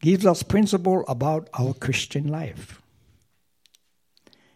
gives 0.02 0.26
us 0.26 0.44
principle 0.44 1.06
about 1.08 1.50
our 1.58 1.74
Christian 1.74 2.28
life. 2.28 2.82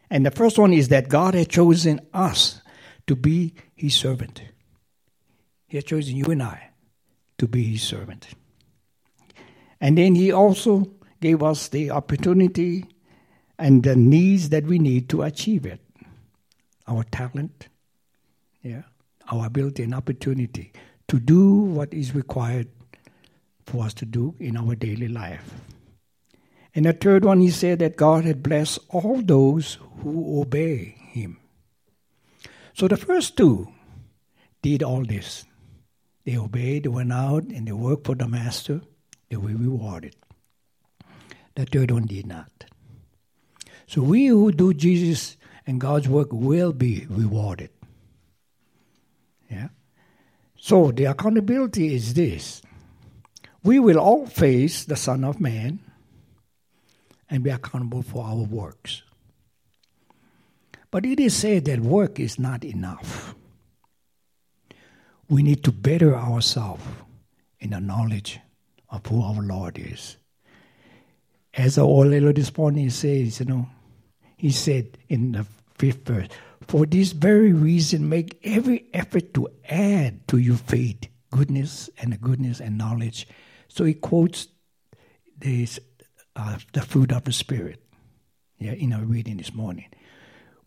And 0.10 0.26
the 0.26 0.32
first 0.32 0.60
one 0.60 0.74
is 0.74 0.90
that 0.90 1.08
God 1.08 1.36
has 1.36 1.48
chosen 1.48 2.02
us 2.14 2.62
to 3.08 3.16
be 3.16 3.54
his 3.76 3.96
servant. 3.96 4.42
He 5.68 5.78
has 5.78 5.86
chosen 5.86 6.18
you 6.18 6.26
and 6.26 6.44
I 6.44 6.72
to 7.38 7.48
be 7.48 7.64
his 7.64 7.82
servant. 7.84 8.28
And 9.80 9.98
then 9.98 10.16
he 10.16 10.34
also 10.34 10.92
gave 11.22 11.42
us 11.42 11.70
the 11.70 11.92
opportunity 11.92 12.86
and 13.58 13.84
the 13.84 13.96
needs 13.96 14.50
that 14.50 14.66
we 14.66 14.80
need 14.80 15.10
to 15.10 15.24
achieve 15.24 15.66
it. 15.66 15.80
Our 16.88 17.04
talent, 17.06 17.68
yeah, 18.62 18.84
our 19.32 19.48
ability 19.48 19.84
and 19.84 19.96
opportunity 19.96 20.72
to 21.08 21.20
do 21.20 21.52
what 21.52 21.94
is 21.94 22.14
required 22.14 22.68
for 23.66 23.86
us 23.86 23.94
to 23.96 24.06
do 24.06 24.36
in 24.40 24.58
our 24.58 24.76
daily 24.76 25.08
life. 25.08 25.54
And 26.76 26.86
the 26.86 26.94
third 26.94 27.24
one, 27.24 27.40
he 27.40 27.50
said 27.50 27.80
that 27.80 27.96
God 27.96 28.26
had 28.26 28.44
blessed 28.44 28.80
all 28.90 29.22
those 29.22 29.78
who 30.04 30.42
obey 30.42 30.98
him. 31.10 31.38
So 32.74 32.88
the 32.88 32.98
first 32.98 33.38
two 33.38 33.70
did 34.62 34.84
all 34.84 35.06
this. 35.06 35.46
They 36.26 36.38
obeyed, 36.38 36.84
they 36.84 36.90
went 36.90 37.14
out, 37.14 37.44
and 37.44 37.68
they 37.68 37.72
worked 37.72 38.06
for 38.06 38.16
the 38.16 38.28
master. 38.28 38.82
They 39.30 39.38
were 39.38 39.56
rewarded. 39.56 40.16
The 41.56 41.66
third 41.66 41.92
one 41.92 42.06
did 42.06 42.28
not. 42.28 42.66
So 43.88 44.02
we 44.02 44.28
who 44.28 44.52
do 44.52 44.74
Jesus 44.74 45.38
and 45.68 45.80
God's 45.80 46.08
work 46.08 46.30
will 46.32 46.74
be 46.74 47.06
rewarded. 47.10 47.70
Yeah? 49.50 49.70
So 50.58 50.92
the 50.92 51.06
accountability 51.06 51.94
is 51.94 52.14
this 52.14 52.62
we 53.64 53.80
will 53.80 53.98
all 53.98 54.28
face 54.28 54.86
the 54.86 54.96
Son 54.96 55.24
of 55.24 55.42
Man 55.42 55.80
and 57.30 57.44
be 57.44 57.50
accountable 57.50 58.04
for 58.04 58.24
our 58.24 58.44
works. 58.44 59.02
But 60.92 61.06
it 61.06 61.20
is 61.20 61.36
said 61.36 61.66
that 61.66 61.80
work 61.80 62.20
is 62.20 62.40
not 62.40 62.64
enough. 62.64 63.36
We 65.28 65.42
need 65.42 65.64
to 65.64 65.72
better 65.72 66.16
ourselves 66.16 66.84
in 67.60 67.72
the 67.72 67.80
knowledge 67.80 68.40
of 68.90 69.06
who 69.08 69.24
our 69.24 69.42
Lord 69.42 69.80
is. 69.80 70.18
As 71.54 71.78
Olelo 71.78 72.34
this 72.36 72.56
morning 72.56 72.90
says, 72.92 73.40
you 73.40 73.46
know, 73.48 73.68
he 74.46 74.52
said 74.52 75.00
in 75.10 75.32
the 75.32 75.48
fifth 75.74 76.06
verse, 76.06 76.28
For 76.62 76.86
this 76.86 77.14
very 77.14 77.52
reason, 77.52 78.08
make 78.08 78.40
every 78.44 78.86
effort 78.94 79.34
to 79.34 79.50
add 79.68 80.28
to 80.28 80.38
your 80.38 80.58
faith 80.58 81.08
goodness 81.32 81.90
and 81.98 82.22
goodness 82.22 82.60
and 82.60 82.78
knowledge 82.78 83.28
so 83.68 83.86
he 83.86 83.96
quotes 83.96 84.50
this, 85.40 85.80
uh, 86.36 86.60
the 86.74 86.82
fruit 86.82 87.12
of 87.12 87.24
the 87.24 87.34
Spirit 87.34 87.82
yeah, 88.60 88.74
in 88.74 88.94
our 88.94 89.02
reading 89.02 89.38
this 89.38 89.52
morning. 89.52 89.88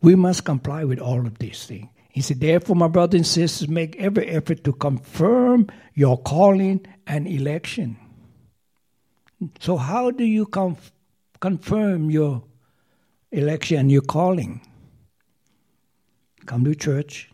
We 0.01 0.15
must 0.15 0.43
comply 0.43 0.83
with 0.83 0.99
all 0.99 1.25
of 1.25 1.39
these 1.39 1.65
things. 1.65 1.87
He 2.09 2.19
said, 2.19 2.41
Therefore, 2.41 2.75
my 2.75 2.89
brothers 2.89 3.19
and 3.19 3.27
sisters, 3.27 3.69
make 3.69 3.95
every 3.95 4.27
effort 4.27 4.65
to 4.65 4.73
confirm 4.73 5.67
your 5.93 6.17
calling 6.17 6.85
and 7.07 7.29
election. 7.29 7.95
So, 9.61 9.77
how 9.77 10.11
do 10.11 10.25
you 10.25 10.45
conf- 10.47 10.91
confirm 11.39 12.11
your 12.11 12.43
election 13.31 13.89
your 13.89 14.01
calling? 14.01 14.61
Come 16.45 16.63
to 16.65 16.73
church, 16.73 17.29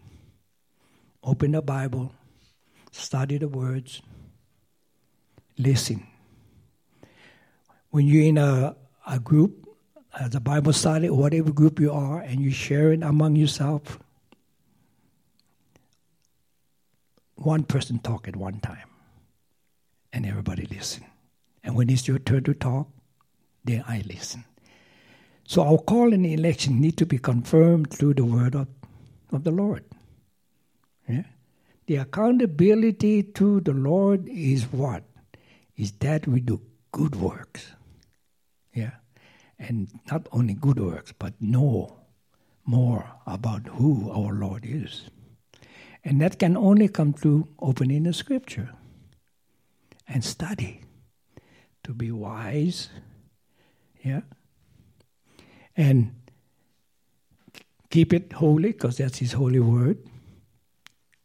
open 1.24 1.52
the 1.52 1.62
Bible, 1.62 2.14
study 2.92 3.38
the 3.38 3.48
words, 3.48 4.02
listen. 5.58 6.06
When 7.90 8.08
you're 8.08 8.24
in 8.24 8.38
a, 8.38 8.76
a 9.08 9.20
group, 9.20 9.70
as 10.20 10.36
a 10.36 10.40
Bible 10.40 10.74
study, 10.74 11.10
whatever 11.10 11.52
group 11.52 11.80
you 11.80 11.92
are, 11.92 12.20
and 12.20 12.40
you 12.40 12.52
share 12.52 12.92
it 12.92 13.04
among 13.04 13.36
yourself, 13.36 14.00
one 17.36 17.64
person 17.64 18.00
talk 18.00 18.28
at 18.28 18.36
one 18.36 18.60
time, 18.60 18.90
and 20.12 20.26
everybody 20.26 20.66
listen. 20.66 21.06
And 21.64 21.76
when 21.76 21.90
it's 21.90 22.08
your 22.08 22.20
turn 22.20 22.44
to 22.46 22.54
talk, 22.54 22.90
then 23.64 23.84
I 23.88 24.04
listen. 24.08 24.46
So 25.46 25.64
our 25.64 25.78
call 25.78 26.14
and 26.14 26.26
election 26.26 26.82
need 26.82 26.98
to 26.98 27.06
be 27.06 27.18
confirmed 27.18 27.92
through 27.92 28.16
the 28.16 28.26
word 28.26 28.56
of, 28.56 28.68
of 29.32 29.44
the 29.44 29.52
Lord. 29.52 29.84
Yeah? 31.08 31.24
The 31.88 31.98
accountability 31.98 33.24
to 33.24 33.62
the 33.62 33.74
Lord 33.74 34.28
is 34.28 34.64
what? 34.72 35.04
is 35.76 35.92
that 35.94 36.28
we 36.28 36.40
do 36.40 36.62
good 36.92 37.16
works. 37.16 37.74
Yeah. 38.74 38.92
And 39.60 39.88
not 40.12 40.28
only 40.32 40.54
good 40.54 40.80
works, 40.80 41.14
but 41.18 41.34
know 41.40 41.98
more 42.66 43.10
about 43.26 43.68
who 43.68 44.10
our 44.12 44.34
Lord 44.34 44.66
is. 44.66 45.10
And 46.04 46.22
that 46.22 46.40
can 46.40 46.56
only 46.56 46.88
come 46.88 47.14
through 47.14 47.48
opening 47.60 48.04
the 48.04 48.14
scripture 48.14 48.70
and 50.08 50.24
study 50.24 50.82
to 51.84 51.94
be 51.94 52.12
wise. 52.12 52.90
Yeah. 54.04 54.22
And 55.78 56.16
keep 57.90 58.14
it 58.14 58.34
holy 58.34 58.72
because 58.72 58.98
that's 58.98 59.20
His 59.20 59.34
holy 59.34 59.60
word. 59.60 59.98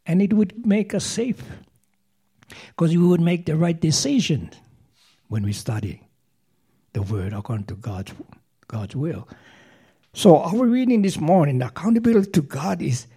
And 0.05 0.21
it 0.21 0.33
would 0.33 0.65
make 0.65 0.93
us 0.93 1.05
safe 1.05 1.41
because 2.67 2.91
we 2.91 2.97
would 2.97 3.21
make 3.21 3.45
the 3.45 3.55
right 3.55 3.79
decision 3.79 4.51
when 5.27 5.43
we 5.43 5.53
study 5.53 6.01
the 6.93 7.01
Word 7.01 7.33
according 7.33 7.65
to 7.67 7.75
God's, 7.75 8.13
God's 8.67 8.95
will. 8.95 9.27
So 10.13 10.39
our 10.39 10.65
reading 10.65 11.03
this 11.03 11.19
morning, 11.19 11.59
the 11.59 11.67
accountability 11.67 12.31
to 12.31 12.41
God 12.41 12.81
is, 12.81 13.07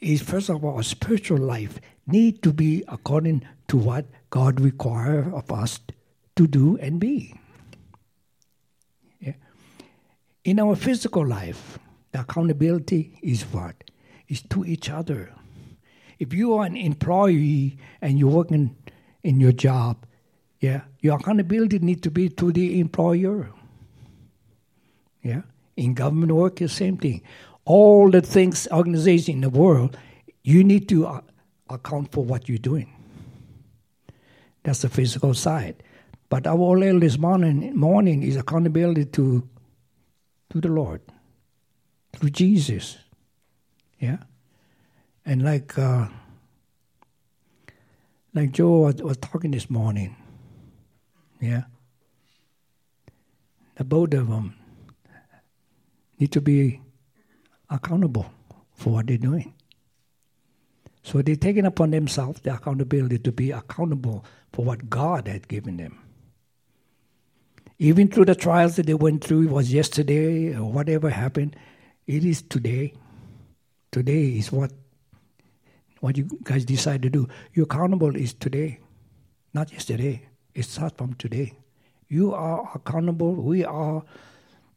is 0.00 0.20
first 0.20 0.48
of 0.48 0.64
all, 0.64 0.80
a 0.80 0.84
spiritual 0.84 1.38
life 1.38 1.80
need 2.06 2.42
to 2.42 2.52
be 2.52 2.82
according 2.88 3.46
to 3.68 3.76
what 3.76 4.06
God 4.30 4.60
requires 4.60 5.32
of 5.32 5.52
us 5.52 5.78
to 6.36 6.46
do 6.46 6.76
and 6.78 6.98
be. 6.98 7.34
In 10.44 10.58
our 10.58 10.74
physical 10.74 11.26
life, 11.26 11.78
the 12.12 12.20
accountability 12.20 13.18
is 13.22 13.42
what? 13.42 13.84
Is 14.28 14.42
to 14.50 14.64
each 14.64 14.88
other. 14.88 15.32
If 16.18 16.32
you 16.32 16.54
are 16.54 16.64
an 16.64 16.76
employee 16.76 17.78
and 18.00 18.18
you're 18.18 18.30
working 18.30 18.76
in 19.22 19.40
your 19.40 19.52
job, 19.52 20.06
yeah, 20.60 20.82
your 21.00 21.16
accountability 21.16 21.78
need 21.78 22.02
to 22.02 22.10
be 22.10 22.28
to 22.28 22.52
the 22.52 22.80
employer. 22.80 23.50
Yeah, 25.22 25.42
in 25.76 25.94
government 25.94 26.32
work, 26.32 26.56
the 26.56 26.68
same 26.68 26.96
thing. 26.96 27.22
All 27.64 28.10
the 28.10 28.20
things, 28.20 28.68
organization 28.70 29.36
in 29.36 29.40
the 29.42 29.50
world, 29.50 29.96
you 30.42 30.64
need 30.64 30.88
to 30.88 31.06
uh, 31.06 31.20
account 31.68 32.12
for 32.12 32.24
what 32.24 32.48
you're 32.48 32.58
doing. 32.58 32.92
That's 34.62 34.82
the 34.82 34.88
physical 34.88 35.34
side. 35.34 35.82
But 36.28 36.46
our 36.46 36.58
all 36.58 36.78
this 36.78 37.18
morning, 37.18 37.76
morning 37.76 38.22
is 38.22 38.36
accountability 38.36 39.06
to, 39.06 39.48
to 40.50 40.60
the 40.60 40.68
Lord, 40.68 41.00
through 42.12 42.30
Jesus. 42.30 42.98
Yeah? 43.98 44.18
And 45.24 45.42
like 45.42 45.78
uh, 45.78 46.08
Like 48.32 48.52
Joe 48.52 48.86
was, 48.86 49.02
was 49.02 49.16
talking 49.16 49.50
this 49.50 49.68
morning. 49.68 50.14
Yeah. 51.40 51.64
The 53.74 53.84
both 53.84 54.14
of 54.14 54.28
them 54.28 54.54
need 56.18 56.30
to 56.32 56.40
be 56.40 56.80
accountable 57.68 58.30
for 58.74 58.90
what 58.94 59.06
they're 59.08 59.16
doing. 59.18 59.54
So 61.02 61.22
they're 61.22 61.34
taking 61.34 61.66
upon 61.66 61.90
themselves 61.90 62.40
the 62.40 62.54
accountability 62.54 63.18
to 63.18 63.32
be 63.32 63.50
accountable 63.50 64.24
for 64.52 64.64
what 64.64 64.90
God 64.90 65.26
had 65.26 65.48
given 65.48 65.76
them. 65.78 65.98
Even 67.80 68.08
through 68.08 68.26
the 68.26 68.34
trials 68.34 68.76
that 68.76 68.84
they 68.84 68.92
went 68.92 69.24
through, 69.24 69.44
it 69.44 69.50
was 69.50 69.72
yesterday 69.72 70.54
or 70.54 70.70
whatever 70.70 71.08
happened, 71.08 71.56
it 72.06 72.26
is 72.26 72.42
today. 72.42 72.92
Today 73.90 74.36
is 74.36 74.52
what 74.52 74.70
what 76.00 76.18
you 76.18 76.28
guys 76.44 76.66
decide 76.66 77.00
to 77.00 77.08
do. 77.08 77.26
You're 77.54 77.64
accountable 77.64 78.14
is 78.14 78.34
today, 78.34 78.80
not 79.54 79.72
yesterday. 79.72 80.28
It 80.54 80.66
starts 80.66 80.96
from 80.98 81.14
today. 81.14 81.54
You 82.08 82.34
are 82.34 82.70
accountable. 82.74 83.32
We 83.32 83.64
are 83.64 84.04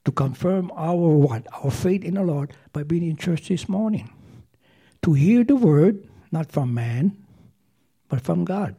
to 0.05 0.11
confirm 0.13 0.71
our 0.73 0.95
what? 0.95 1.45
Our 1.61 1.71
faith 1.71 2.05
in 2.05 2.13
the 2.13 2.23
Lord 2.23 2.53
by 2.71 2.83
being 2.83 3.03
in 3.03 3.17
church 3.17 3.49
this 3.49 3.67
morning. 3.67 4.13
To 5.01 5.11
hear 5.11 5.43
the 5.43 5.57
word, 5.57 6.07
not 6.31 6.53
from 6.53 6.73
man, 6.73 7.17
but 8.07 8.21
from 8.21 8.45
God. 8.45 8.77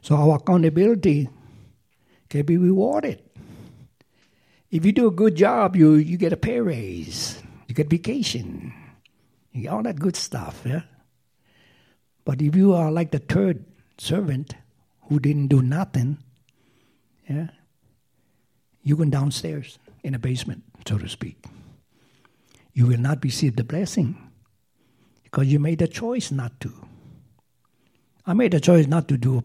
So 0.00 0.16
our 0.16 0.34
accountability 0.36 1.28
can 2.32 2.46
be 2.46 2.56
rewarded. 2.56 3.22
If 4.70 4.86
you 4.86 4.92
do 4.92 5.06
a 5.06 5.10
good 5.10 5.36
job, 5.36 5.76
you, 5.76 5.94
you 5.94 6.16
get 6.16 6.32
a 6.32 6.36
pay 6.36 6.60
raise, 6.60 7.42
you 7.68 7.74
get 7.74 7.90
vacation, 7.90 8.72
you 9.52 9.64
get 9.64 9.72
all 9.72 9.82
that 9.82 10.00
good 10.00 10.16
stuff, 10.16 10.62
yeah? 10.64 10.82
But 12.24 12.40
if 12.40 12.56
you 12.56 12.72
are 12.72 12.90
like 12.90 13.10
the 13.10 13.18
third 13.18 13.66
servant 13.98 14.54
who 15.02 15.20
didn't 15.20 15.48
do 15.48 15.60
nothing, 15.60 16.18
yeah, 17.28 17.48
you 18.82 18.96
went 18.96 19.10
downstairs 19.10 19.78
in 20.02 20.14
a 20.14 20.18
basement, 20.18 20.62
so 20.88 20.96
to 20.96 21.08
speak. 21.10 21.44
You 22.72 22.86
will 22.86 22.98
not 22.98 23.22
receive 23.22 23.56
the 23.56 23.64
blessing 23.64 24.16
because 25.22 25.48
you 25.48 25.58
made 25.58 25.82
a 25.82 25.86
choice 25.86 26.30
not 26.30 26.58
to. 26.60 26.72
I 28.26 28.32
made 28.32 28.54
a 28.54 28.60
choice 28.60 28.86
not 28.86 29.06
to 29.08 29.18
do 29.18 29.42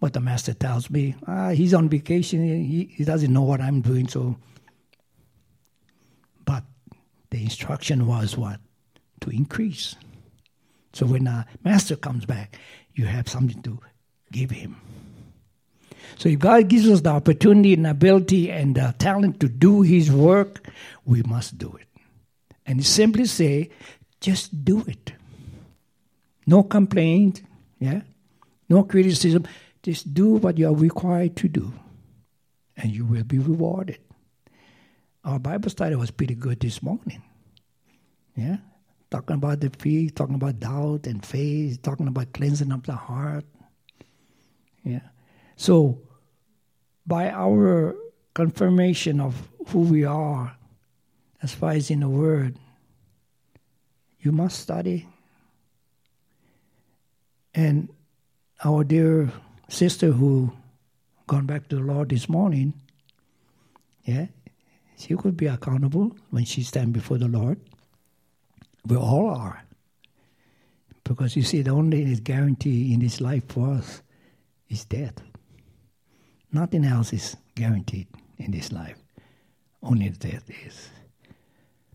what 0.00 0.14
the 0.14 0.20
master 0.20 0.54
tells 0.54 0.90
me. 0.90 1.14
Ah, 1.26 1.50
he's 1.50 1.72
on 1.72 1.88
vacation. 1.88 2.42
He, 2.42 2.90
he 2.92 3.04
doesn't 3.04 3.32
know 3.32 3.42
what 3.42 3.60
I'm 3.60 3.80
doing. 3.80 4.08
So, 4.08 4.36
but 6.44 6.64
the 7.30 7.42
instruction 7.42 8.06
was 8.06 8.36
what 8.36 8.60
to 9.20 9.30
increase. 9.30 9.94
So 10.92 11.06
when 11.06 11.24
the 11.24 11.46
master 11.62 11.96
comes 11.96 12.24
back, 12.24 12.58
you 12.94 13.04
have 13.04 13.28
something 13.28 13.62
to 13.62 13.78
give 14.32 14.50
him. 14.50 14.76
So 16.16 16.28
if 16.28 16.38
God 16.38 16.68
gives 16.68 16.88
us 16.88 17.00
the 17.02 17.10
opportunity 17.10 17.74
and 17.74 17.86
ability 17.86 18.50
and 18.50 18.74
the 18.74 18.94
talent 18.98 19.40
to 19.40 19.48
do 19.48 19.82
His 19.82 20.10
work, 20.10 20.66
we 21.04 21.22
must 21.22 21.58
do 21.58 21.78
it. 21.80 21.86
And 22.66 22.84
simply 22.84 23.26
say, 23.26 23.70
just 24.20 24.64
do 24.64 24.84
it. 24.86 25.12
No 26.46 26.62
complaint, 26.62 27.42
yeah, 27.78 28.02
no 28.68 28.82
criticism. 28.84 29.46
Just 29.82 30.12
do 30.12 30.34
what 30.34 30.58
you 30.58 30.68
are 30.68 30.74
required 30.74 31.36
to 31.36 31.48
do, 31.48 31.72
and 32.76 32.90
you 32.92 33.04
will 33.04 33.24
be 33.24 33.38
rewarded. 33.38 33.98
Our 35.24 35.38
Bible 35.38 35.70
study 35.70 35.96
was 35.96 36.10
pretty 36.10 36.34
good 36.34 36.60
this 36.60 36.82
morning. 36.82 37.22
Yeah, 38.36 38.58
talking 39.10 39.36
about 39.36 39.60
the 39.60 39.70
faith, 39.70 40.14
talking 40.14 40.34
about 40.36 40.60
doubt 40.60 41.06
and 41.06 41.24
faith, 41.24 41.82
talking 41.82 42.08
about 42.08 42.32
cleansing 42.32 42.72
of 42.72 42.82
the 42.84 42.94
heart. 42.94 43.44
Yeah. 44.84 45.08
So, 45.56 46.00
by 47.06 47.30
our 47.30 47.96
confirmation 48.34 49.20
of 49.20 49.48
who 49.68 49.80
we 49.80 50.04
are, 50.04 50.56
as 51.42 51.52
far 51.52 51.72
as 51.72 51.90
in 51.90 52.00
the 52.00 52.08
Word, 52.08 52.56
you 54.20 54.32
must 54.32 54.60
study. 54.60 55.08
And 57.54 57.88
our 58.64 58.84
dear 58.84 59.32
sister 59.70 60.12
who 60.12 60.52
gone 61.26 61.46
back 61.46 61.68
to 61.68 61.76
the 61.76 61.82
Lord 61.82 62.10
this 62.10 62.28
morning, 62.28 62.74
yeah, 64.04 64.26
she 64.98 65.16
could 65.16 65.36
be 65.36 65.46
accountable 65.46 66.16
when 66.30 66.44
she 66.44 66.62
stand 66.62 66.92
before 66.92 67.18
the 67.18 67.28
Lord. 67.28 67.60
We 68.86 68.96
all 68.96 69.30
are. 69.30 69.64
Because 71.04 71.36
you 71.36 71.42
see, 71.42 71.62
the 71.62 71.70
only 71.70 72.14
guarantee 72.16 72.92
in 72.92 73.00
this 73.00 73.20
life 73.20 73.44
for 73.48 73.74
us 73.74 74.02
is 74.68 74.84
death. 74.84 75.14
Nothing 76.52 76.84
else 76.84 77.12
is 77.12 77.36
guaranteed 77.54 78.08
in 78.38 78.50
this 78.50 78.72
life. 78.72 78.96
Only 79.82 80.10
death 80.10 80.44
is. 80.66 80.88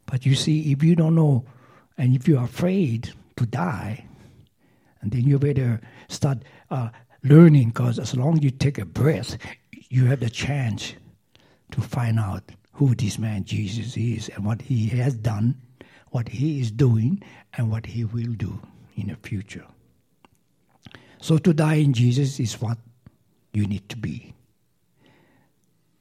But 0.05 0.25
you 0.25 0.35
see, 0.35 0.71
if 0.71 0.83
you 0.83 0.95
don't 0.95 1.15
know, 1.15 1.45
and 1.97 2.15
if 2.15 2.27
you're 2.27 2.43
afraid 2.43 3.13
to 3.37 3.45
die, 3.45 4.05
and 5.01 5.11
then 5.11 5.21
you 5.21 5.37
better 5.37 5.81
start 6.07 6.39
uh, 6.71 6.89
learning, 7.25 7.69
because 7.69 7.99
as 7.99 8.15
long 8.15 8.37
as 8.37 8.43
you 8.43 8.51
take 8.51 8.77
a 8.77 8.85
breath, 8.85 9.37
you 9.89 10.05
have 10.05 10.19
the 10.19 10.29
chance 10.29 10.93
to 11.71 11.81
find 11.81 12.19
out 12.19 12.43
who 12.73 12.93
this 12.93 13.17
man 13.17 13.43
Jesus 13.43 13.97
is 13.97 14.29
and 14.29 14.45
what 14.45 14.61
he 14.61 14.87
has 14.89 15.15
done, 15.15 15.55
what 16.11 16.29
he 16.29 16.61
is 16.61 16.71
doing, 16.71 17.21
and 17.53 17.71
what 17.71 17.85
he 17.85 18.05
will 18.05 18.33
do 18.33 18.59
in 18.95 19.07
the 19.07 19.15
future. 19.15 19.65
So 21.19 21.37
to 21.39 21.53
die 21.53 21.75
in 21.75 21.93
Jesus 21.93 22.39
is 22.39 22.61
what 22.61 22.77
you 23.53 23.65
need 23.65 23.89
to 23.89 23.97
be. 23.97 24.33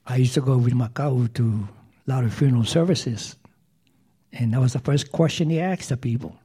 I 0.06 0.16
used 0.16 0.34
to 0.34 0.42
go 0.42 0.58
with 0.58 0.74
Macau 0.74 1.32
to 1.34 1.68
a 2.06 2.10
lot 2.10 2.24
of 2.24 2.34
funeral 2.34 2.64
services, 2.64 3.36
and 4.32 4.52
that 4.52 4.60
was 4.60 4.74
the 4.74 4.80
first 4.80 5.12
question 5.12 5.48
he 5.48 5.60
asked 5.60 5.88
the 5.88 5.96
people. 5.96 6.36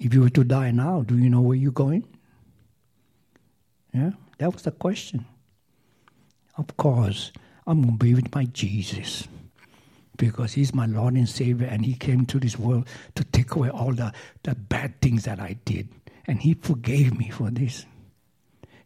If 0.00 0.12
you 0.12 0.22
were 0.22 0.30
to 0.30 0.42
die 0.42 0.72
now, 0.72 1.02
do 1.02 1.16
you 1.16 1.30
know 1.30 1.42
where 1.42 1.56
you're 1.56 1.70
going? 1.70 2.04
Yeah, 3.92 4.10
that 4.38 4.52
was 4.52 4.62
the 4.62 4.70
question. 4.70 5.26
Of 6.56 6.76
course, 6.76 7.32
I'm 7.66 7.82
going 7.82 7.98
to 7.98 8.04
be 8.04 8.14
with 8.14 8.34
my 8.34 8.44
Jesus 8.46 9.28
because 10.16 10.52
he's 10.52 10.74
my 10.74 10.86
Lord 10.86 11.14
and 11.14 11.28
Savior, 11.28 11.66
and 11.66 11.84
he 11.84 11.94
came 11.94 12.26
to 12.26 12.38
this 12.38 12.58
world 12.58 12.86
to 13.14 13.24
take 13.24 13.54
away 13.54 13.70
all 13.70 13.92
the, 13.92 14.12
the 14.42 14.54
bad 14.54 15.00
things 15.00 15.24
that 15.24 15.40
I 15.40 15.56
did, 15.64 15.88
and 16.26 16.40
he 16.40 16.54
forgave 16.54 17.18
me 17.18 17.30
for 17.30 17.50
this. 17.50 17.86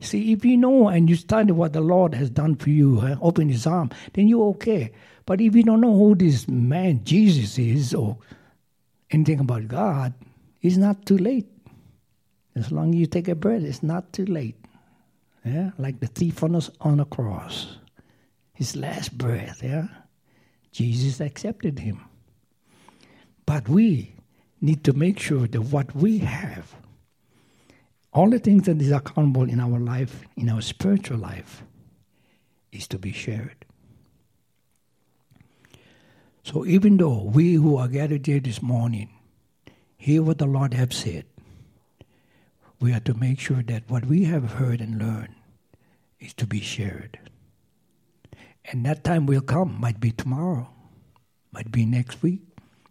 See, 0.00 0.32
if 0.32 0.44
you 0.44 0.56
know 0.56 0.88
and 0.88 1.08
you 1.08 1.16
study 1.16 1.52
what 1.52 1.72
the 1.72 1.80
Lord 1.80 2.14
has 2.14 2.30
done 2.30 2.54
for 2.56 2.70
you, 2.70 3.00
uh, 3.00 3.16
open 3.20 3.48
his 3.48 3.66
arm, 3.66 3.90
then 4.12 4.28
you're 4.28 4.48
okay. 4.50 4.92
But 5.24 5.40
if 5.40 5.56
you 5.56 5.62
don't 5.62 5.80
know 5.80 5.96
who 5.96 6.14
this 6.14 6.46
man 6.46 7.02
Jesus 7.04 7.58
is 7.58 7.94
or 7.94 8.18
anything 9.10 9.40
about 9.40 9.68
God, 9.68 10.14
it's 10.62 10.76
not 10.76 11.06
too 11.06 11.18
late. 11.18 11.48
As 12.54 12.70
long 12.70 12.90
as 12.90 12.96
you 12.96 13.06
take 13.06 13.28
a 13.28 13.34
breath, 13.34 13.62
it's 13.62 13.82
not 13.82 14.12
too 14.12 14.26
late. 14.26 14.56
Yeah, 15.46 15.70
like 15.78 16.00
the 16.00 16.08
thief 16.08 16.42
on 16.42 16.56
us, 16.56 16.70
on 16.80 16.96
the 16.96 17.04
cross, 17.04 17.76
his 18.52 18.74
last 18.74 19.16
breath. 19.16 19.62
Yeah, 19.62 19.86
Jesus 20.72 21.20
accepted 21.20 21.78
him. 21.78 22.00
But 23.46 23.68
we 23.68 24.16
need 24.60 24.82
to 24.82 24.92
make 24.92 25.20
sure 25.20 25.46
that 25.46 25.60
what 25.60 25.94
we 25.94 26.18
have, 26.18 26.74
all 28.12 28.28
the 28.28 28.40
things 28.40 28.64
that 28.64 28.82
is 28.82 28.90
accountable 28.90 29.48
in 29.48 29.60
our 29.60 29.78
life, 29.78 30.22
in 30.36 30.48
our 30.48 30.60
spiritual 30.60 31.18
life, 31.18 31.62
is 32.72 32.88
to 32.88 32.98
be 32.98 33.12
shared. 33.12 33.64
So 36.42 36.66
even 36.66 36.96
though 36.96 37.22
we 37.22 37.54
who 37.54 37.76
are 37.76 37.86
gathered 37.86 38.26
here 38.26 38.40
this 38.40 38.60
morning 38.60 39.10
hear 39.96 40.24
what 40.24 40.38
the 40.38 40.46
Lord 40.46 40.74
have 40.74 40.92
said, 40.92 41.24
we 42.80 42.92
are 42.92 43.00
to 43.00 43.14
make 43.14 43.38
sure 43.38 43.62
that 43.62 43.88
what 43.88 44.06
we 44.06 44.24
have 44.24 44.54
heard 44.54 44.80
and 44.80 44.98
learned 44.98 45.35
is 46.26 46.34
to 46.34 46.46
be 46.46 46.60
shared. 46.60 47.18
And 48.66 48.84
that 48.84 49.04
time 49.04 49.26
will 49.26 49.40
come, 49.40 49.80
might 49.80 50.00
be 50.00 50.10
tomorrow, 50.10 50.68
might 51.52 51.70
be 51.70 51.86
next 51.86 52.22
week. 52.22 52.40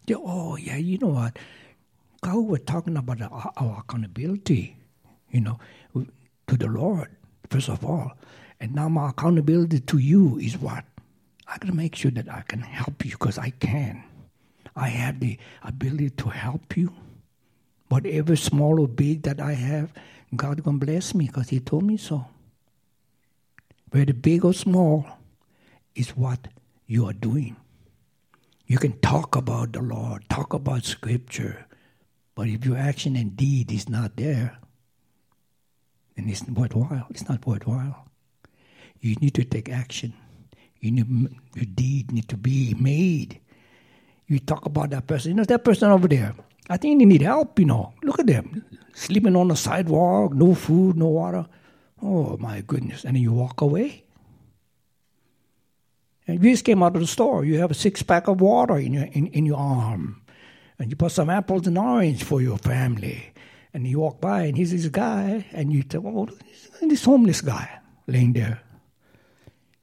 Oh, 0.09 0.55
yeah, 0.55 0.77
you 0.77 0.97
know 0.97 1.07
what? 1.09 1.37
God 2.21 2.37
we're 2.37 2.57
talking 2.57 2.95
about 2.97 3.21
our, 3.21 3.51
our 3.57 3.79
accountability, 3.79 4.77
you 5.31 5.41
know, 5.41 5.59
to 5.93 6.57
the 6.57 6.67
Lord, 6.67 7.09
first 7.49 7.69
of 7.69 7.85
all. 7.85 8.13
And 8.59 8.73
now 8.73 8.87
my 8.87 9.09
accountability 9.09 9.81
to 9.81 9.97
you 9.97 10.39
is 10.39 10.57
what? 10.57 10.85
I 11.47 11.57
got 11.57 11.67
to 11.67 11.75
make 11.75 11.95
sure 11.95 12.11
that 12.11 12.31
I 12.31 12.41
can 12.47 12.61
help 12.61 13.03
you 13.03 13.11
because 13.11 13.37
I 13.37 13.49
can. 13.49 14.03
I 14.75 14.87
have 14.87 15.19
the 15.19 15.37
ability 15.61 16.11
to 16.11 16.29
help 16.29 16.77
you. 16.77 16.93
Whatever 17.89 18.35
small 18.35 18.79
or 18.79 18.87
big 18.87 19.23
that 19.23 19.39
I 19.39 19.53
have, 19.53 19.93
God 20.35 20.63
gonna 20.63 20.77
bless 20.77 21.13
me 21.13 21.27
because 21.27 21.49
He 21.49 21.59
told 21.59 21.83
me 21.83 21.97
so. 21.97 22.25
Whether 23.91 24.13
big 24.13 24.43
or 24.43 24.53
small, 24.53 25.05
is 25.95 26.09
what 26.09 26.47
you 26.87 27.05
are 27.07 27.13
doing. 27.13 27.55
You 28.67 28.77
can 28.77 28.99
talk 28.99 29.35
about 29.35 29.73
the 29.73 29.81
Lord, 29.81 30.27
talk 30.29 30.53
about 30.53 30.83
Scripture, 30.83 31.65
But 32.35 32.49
if 32.49 32.65
your 32.65 32.77
action 32.77 33.15
and 33.15 33.35
deed 33.35 33.71
is 33.71 33.87
not 33.87 34.17
there, 34.17 34.59
then 36.15 36.27
it's 36.27 36.43
worthwhile. 36.43 37.07
It's 37.09 37.27
not 37.27 37.47
worthwhile. 37.47 38.07
You 38.99 39.15
need 39.15 39.33
to 39.35 39.45
take 39.45 39.69
action. 39.69 40.13
You 40.81 40.91
need, 40.91 41.29
your 41.55 41.65
deed 41.65 42.11
need 42.11 42.27
to 42.27 42.37
be 42.37 42.75
made. 42.77 43.39
You 44.27 44.39
talk 44.39 44.65
about 44.65 44.89
that 44.89 45.07
person. 45.07 45.31
You 45.31 45.37
know, 45.37 45.43
that 45.45 45.63
person 45.63 45.91
over 45.91 46.07
there. 46.09 46.35
I 46.69 46.77
think 46.77 46.99
they 46.99 47.05
need 47.05 47.21
help, 47.21 47.57
you 47.59 47.65
know. 47.65 47.93
Look 48.03 48.19
at 48.19 48.27
them. 48.27 48.65
Sleeping 48.93 49.35
on 49.35 49.47
the 49.47 49.55
sidewalk, 49.55 50.33
no 50.33 50.55
food, 50.55 50.97
no 50.97 51.07
water. 51.07 51.45
Oh, 52.01 52.37
my 52.37 52.61
goodness. 52.61 53.03
And 53.03 53.17
you 53.17 53.31
walk 53.31 53.61
away. 53.61 54.03
And 56.27 56.43
you 56.43 56.51
just 56.51 56.65
came 56.65 56.81
out 56.83 56.95
of 56.95 57.01
the 57.01 57.07
store. 57.07 57.45
You 57.45 57.59
have 57.59 57.71
a 57.71 57.75
six 57.75 58.01
pack 58.01 58.27
of 58.27 58.41
water 58.41 58.77
in 58.77 58.93
your, 58.93 59.05
in, 59.05 59.27
in 59.27 59.45
your 59.45 59.57
arm. 59.57 60.21
And 60.79 60.89
you 60.89 60.95
put 60.95 61.11
some 61.11 61.29
apples 61.29 61.67
and 61.67 61.77
orange 61.77 62.23
for 62.23 62.41
your 62.41 62.57
family. 62.57 63.31
And 63.73 63.85
you 63.87 63.99
walk 63.99 64.21
by, 64.21 64.43
and 64.43 64.57
he's 64.57 64.71
this 64.71 64.87
guy, 64.87 65.45
and 65.51 65.71
you 65.71 65.83
tell, 65.83 66.07
oh, 66.07 66.29
this 66.81 67.03
homeless 67.03 67.41
guy 67.41 67.79
laying 68.07 68.33
there. 68.33 68.61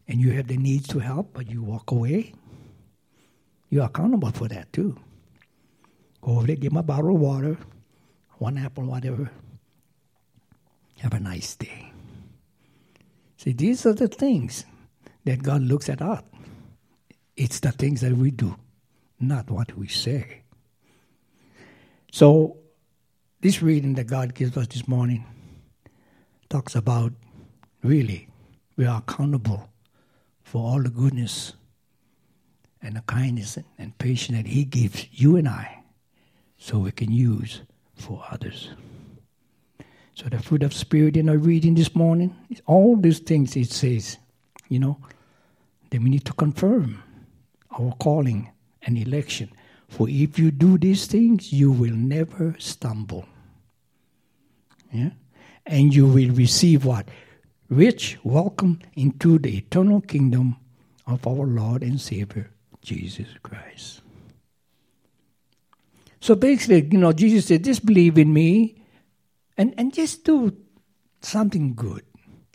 And 0.09 0.21
you 0.21 0.33
have 0.33 0.49
the 0.49 0.57
needs 0.57 0.89
to 0.89 0.99
help, 0.99 1.35
but 1.35 1.51
you 1.51 1.63
walk 1.63 1.91
away. 1.91 2.33
You're 3.71 3.85
accountable 3.85 4.31
for 4.33 4.49
that 4.49 4.73
too. 4.73 4.99
Go 6.21 6.33
over 6.33 6.47
there, 6.47 6.57
give 6.57 6.73
him 6.73 6.79
a 6.79 6.83
bottle 6.83 7.15
of 7.15 7.21
water, 7.21 7.57
one 8.39 8.59
apple, 8.59 8.85
whatever. 8.85 9.31
Have 10.99 11.15
a 11.15 11.21
nice 11.21 11.55
day. 11.55 11.92
See, 13.43 13.53
these 13.53 13.85
are 13.87 13.93
the 13.93 14.07
things 14.07 14.65
that 15.25 15.43
God 15.43 15.63
looks 15.63 15.89
at 15.89 16.01
us. 16.01 16.23
It's 17.37 17.59
the 17.59 17.73
things 17.73 18.01
that 18.03 18.13
we 18.13 18.31
do, 18.31 18.55
not 19.19 19.51
what 19.51 19.77
we 19.77 19.89
say. 19.89 20.43
So, 22.13 22.59
this 23.41 23.61
reading 23.61 23.95
that 23.95 24.07
God 24.07 24.37
gives 24.37 24.57
us 24.57 24.69
this 24.69 24.87
morning 24.87 25.25
talks 26.51 26.77
about 26.77 27.15
really 27.83 28.29
we 28.77 28.87
are 28.87 28.99
accountable 28.99 29.69
for 30.45 30.63
all 30.63 30.81
the 30.81 30.91
goodness 30.91 31.55
and 32.81 32.95
the 32.95 33.01
kindness 33.01 33.59
and 33.77 33.99
patience 33.99 34.39
that 34.39 34.47
He 34.47 34.65
gives 34.65 35.09
you 35.11 35.35
and 35.35 35.49
I 35.49 35.83
so 36.59 36.79
we 36.79 36.93
can 36.93 37.11
use 37.11 37.63
for 37.97 38.25
others. 38.31 38.71
So 40.23 40.29
the 40.29 40.39
fruit 40.39 40.63
of 40.63 40.73
spirit 40.73 41.17
in 41.17 41.29
our 41.29 41.37
reading 41.37 41.75
this 41.75 41.97
morning, 41.97 42.37
all 42.67 42.95
these 42.95 43.19
things 43.19 43.57
it 43.57 43.71
says, 43.71 44.19
you 44.69 44.79
know, 44.79 44.99
then 45.91 46.05
we 46.05 46.11
need 46.11 46.25
to 46.27 46.33
confirm 46.33 47.03
our 47.77 47.93
calling 47.99 48.49
and 48.83 48.97
election. 48.97 49.51
For 49.89 50.09
if 50.09 50.39
you 50.39 50.53
do 50.53 50.79
these 50.79 51.07
things, 51.07 51.53
you 51.53 51.73
will 51.73 51.93
never 51.93 52.55
stumble. 52.61 53.27
Yeah? 54.93 55.11
And 55.67 55.93
you 55.93 56.07
will 56.07 56.31
receive 56.31 56.85
what? 56.85 57.09
Rich 57.69 58.19
welcome 58.23 58.79
into 58.95 59.41
the 59.41 59.57
eternal 59.57 60.01
kingdom 60.03 60.57
of 61.05 61.27
our 61.27 61.47
Lord 61.47 61.83
and 61.83 62.01
Savior, 62.01 62.49
Jesus 62.81 63.27
Christ. 63.43 64.03
So 66.21 66.37
basically, 66.37 66.89
you 66.93 66.99
know, 66.99 67.13
Jesus 67.13 67.47
said, 67.47 67.65
just 67.65 67.85
believe 67.85 68.19
in 68.19 68.33
me 68.33 68.82
and, 69.57 69.75
and 69.77 69.93
just 69.93 70.25
do 70.25 70.57
something 71.21 71.75
good. 71.75 72.05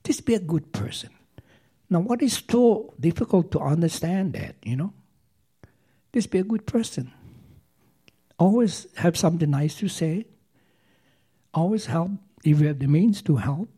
Just 0.04 0.26
be 0.26 0.36
a 0.36 0.40
good 0.40 0.72
person. 0.72 1.10
Now, 1.90 2.00
what 2.00 2.22
is 2.22 2.44
so 2.50 2.94
difficult 3.00 3.52
to 3.52 3.60
understand 3.60 4.34
that, 4.34 4.56
you 4.64 4.76
know? 4.76 4.94
Just 6.14 6.32
be 6.32 6.40
a 6.40 6.44
good 6.44 6.66
person. 6.66 7.12
Always 8.40 8.88
have 8.96 9.18
something 9.18 9.50
nice 9.50 9.76
to 9.76 9.88
say. 9.88 10.26
Always 11.54 11.86
help 11.86 12.12
if 12.44 12.60
you 12.60 12.68
have 12.68 12.80
the 12.80 12.88
means 12.88 13.22
to 13.24 13.38
help. 13.38 13.70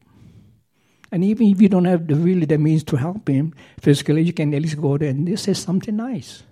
And 1.11 1.23
even 1.23 1.47
if 1.47 1.61
you 1.61 1.69
don't 1.69 1.85
have 1.85 2.07
the, 2.07 2.15
really 2.15 2.45
the 2.45 2.57
means 2.57 2.83
to 2.85 2.95
help 2.95 3.27
him 3.27 3.53
physically, 3.79 4.21
you 4.21 4.33
can 4.33 4.53
at 4.53 4.61
least 4.61 4.79
go 4.79 4.97
there 4.97 5.09
and 5.09 5.27
just 5.27 5.45
say 5.45 5.53
something 5.53 5.95
nice. 5.95 6.43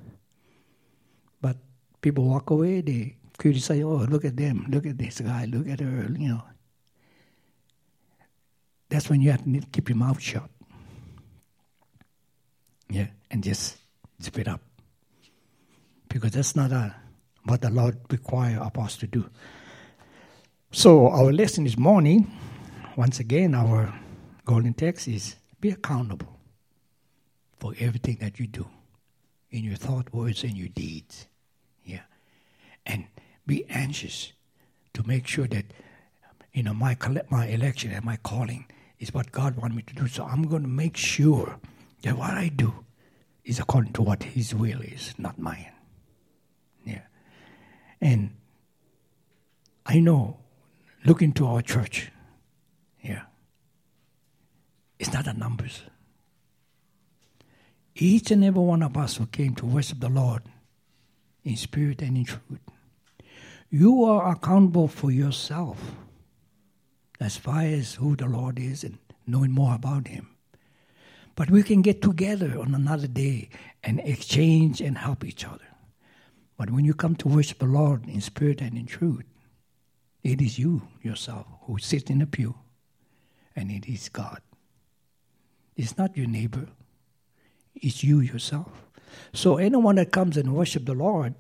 But 1.42 1.58
people 2.02 2.26
walk 2.26 2.50
away, 2.50 2.82
they 2.82 3.18
criticize, 3.38 3.84
oh, 3.84 4.08
look 4.10 4.26
at 4.26 4.36
them, 4.36 4.66
look 4.70 4.86
at 4.86 4.98
this 4.98 5.22
guy, 5.22 5.46
look 5.46 5.68
at 5.68 5.80
her, 5.80 6.08
you 6.18 6.30
know. 6.30 6.44
That's 8.90 9.10
when 9.10 9.22
you 9.22 9.32
have 9.32 9.44
to 9.44 9.62
keep 9.72 9.90
your 9.90 9.98
mouth 9.98 10.22
shut. 10.22 10.50
Yeah, 12.90 13.08
and 13.30 13.44
just 13.44 13.78
zip 14.22 14.40
it 14.40 14.48
up. 14.48 14.62
Because 16.08 16.32
that's 16.32 16.56
not 16.56 16.72
a, 16.72 16.96
what 17.44 17.62
the 17.62 17.70
Lord 17.70 17.98
requires 18.10 18.60
of 18.60 18.78
us 18.78 18.98
to 18.98 19.08
do. 19.08 19.30
So, 20.72 21.10
our 21.10 21.34
lesson 21.34 21.66
this 21.66 21.78
morning, 21.78 22.32
once 22.96 23.20
again, 23.20 23.54
our 23.56 23.94
golden 24.46 24.74
text 24.74 25.08
is 25.08 25.36
be 25.60 25.70
accountable 25.70 26.38
for 27.60 27.74
everything 27.80 28.18
that 28.22 28.40
you 28.40 28.48
do 28.48 28.68
in 29.50 29.64
your 29.64 29.76
thought, 29.76 30.14
words, 30.14 30.44
and 30.44 30.58
your 30.58 30.68
deeds. 30.70 31.28
Yeah. 31.84 32.02
And 32.86 33.08
be 33.46 33.66
anxious 33.70 34.34
to 34.94 35.06
make 35.08 35.28
sure 35.28 35.48
that, 35.48 35.66
you 36.54 36.64
know, 36.64 36.74
my, 36.74 36.98
my 37.30 37.48
election 37.48 37.92
and 37.92 38.04
my 38.04 38.18
calling 38.18 38.66
is 39.00 39.14
what 39.14 39.32
God 39.32 39.56
wants 39.58 39.76
me 39.76 39.84
to 39.84 39.94
do. 39.94 40.08
So 40.08 40.24
I'm 40.24 40.44
going 40.44 40.64
to 40.64 40.68
make 40.68 40.98
sure 40.98 41.60
that 42.02 42.18
what 42.18 42.32
I 42.32 42.50
do 42.50 42.86
is 43.44 43.60
according 43.60 43.94
to 43.94 44.02
what 44.02 44.24
His 44.24 44.54
will 44.54 44.82
is, 44.82 45.14
not 45.18 45.40
mine. 45.40 45.72
Yeah. 46.86 47.02
And 48.02 48.32
I 49.86 50.00
know, 50.00 50.38
look 51.06 51.22
into 51.22 51.46
our 51.46 51.62
church. 51.62 52.12
Yeah. 53.02 53.24
It's 55.00 55.14
not 55.14 55.26
the 55.26 55.34
numbers. 55.34 55.82
Each 57.96 58.32
and 58.32 58.44
every 58.44 58.62
one 58.62 58.84
of 58.84 58.98
us 58.98 59.18
who 59.18 59.26
came 59.26 59.56
to 59.56 59.66
worship 59.66 60.00
the 60.00 60.10
Lord 60.10 60.44
in 61.44 61.56
spirit 61.56 62.02
and 62.02 62.18
in 62.18 62.26
truth, 62.26 62.60
you 63.70 64.04
are 64.04 64.32
accountable 64.32 64.88
for 64.88 65.12
yourself 65.12 65.96
as 67.20 67.38
far 67.38 67.62
as 67.62 67.96
who 67.96 68.16
the 68.16 68.28
Lord 68.28 68.60
is 68.60 68.84
and 68.84 68.98
knowing 69.26 69.52
more 69.52 69.76
about 69.76 70.08
Him. 70.08 70.30
But 71.36 71.52
we 71.52 71.62
can 71.64 71.82
get 71.82 72.02
together 72.02 72.60
on 72.60 72.74
another 72.74 73.08
day 73.08 73.50
and 73.84 74.00
exchange 74.00 74.82
and 74.82 74.98
help 74.98 75.24
each 75.24 75.46
other. 75.46 75.68
But 76.58 76.72
when 76.72 76.86
you 76.86 76.94
come 76.94 77.16
to 77.18 77.28
worship 77.28 77.60
the 77.60 77.66
Lord 77.66 78.08
in 78.08 78.22
spirit 78.22 78.62
and 78.62 78.76
in 78.76 78.88
truth, 78.88 79.26
it 80.24 80.42
is 80.42 80.58
you 80.58 80.82
yourself 81.04 81.46
who 81.62 81.78
sits 81.78 82.10
in 82.10 82.20
the 82.20 82.26
pew, 82.26 82.56
and 83.56 83.72
it 83.72 83.88
is 83.88 84.10
God. 84.10 84.42
It's 85.76 85.98
not 85.98 86.18
your 86.18 86.28
neighbor, 86.28 86.68
it's 87.76 88.04
you 88.04 88.20
yourself. 88.20 88.72
So 89.32 89.58
anyone 89.58 89.96
that 89.96 90.12
comes 90.12 90.36
and 90.36 90.54
worship 90.54 90.86
the 90.86 90.96
Lord, 90.96 91.36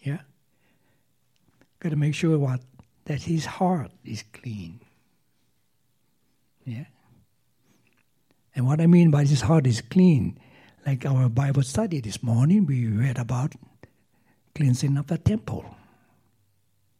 yeah, 0.00 0.22
got 1.78 1.90
to 1.90 1.96
make 1.96 2.14
sure 2.14 2.38
what 2.38 2.60
that 3.04 3.22
his 3.22 3.46
heart 3.46 3.92
is 4.04 4.24
clean. 4.32 4.80
Yeah. 6.64 6.84
And 8.54 8.66
what 8.66 8.80
I 8.80 8.86
mean 8.86 9.10
by 9.10 9.24
this 9.24 9.40
heart 9.40 9.66
is 9.66 9.80
clean, 9.80 10.38
like 10.86 11.06
our 11.06 11.28
Bible 11.28 11.62
study 11.62 12.00
this 12.00 12.22
morning, 12.22 12.66
we 12.66 12.86
read 12.86 13.18
about 13.18 13.54
cleansing 14.54 14.96
of 14.96 15.06
the 15.06 15.18
temple. 15.18 15.64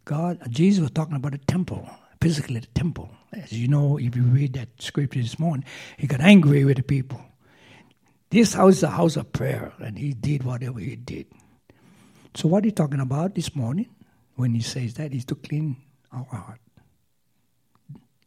God, 0.04 0.40
Jesus 0.50 0.82
was 0.82 0.90
talking 0.90 1.16
about 1.16 1.32
the 1.32 1.38
temple, 1.38 1.88
physically 2.20 2.60
the 2.60 2.66
temple. 2.68 3.10
As 3.32 3.52
you 3.52 3.68
know, 3.68 3.98
if 3.98 4.16
you 4.16 4.22
read 4.22 4.54
that 4.54 4.68
scripture 4.78 5.20
this 5.20 5.38
morning, 5.38 5.64
he 5.98 6.06
got 6.06 6.20
angry 6.20 6.64
with 6.64 6.78
the 6.78 6.82
people. 6.82 7.20
This 8.30 8.54
house 8.54 8.78
is 8.78 8.82
a 8.82 8.90
house 8.90 9.16
of 9.16 9.30
prayer, 9.32 9.72
and 9.78 9.98
he 9.98 10.14
did 10.14 10.42
whatever 10.42 10.80
he 10.80 10.96
did. 10.96 11.26
So, 12.34 12.48
what 12.48 12.64
you 12.64 12.70
talking 12.70 13.00
about 13.00 13.34
this 13.34 13.54
morning 13.54 13.90
when 14.36 14.54
he 14.54 14.62
says 14.62 14.94
that 14.94 15.12
is 15.12 15.26
to 15.26 15.34
clean 15.34 15.76
our 16.10 16.24
heart? 16.24 16.61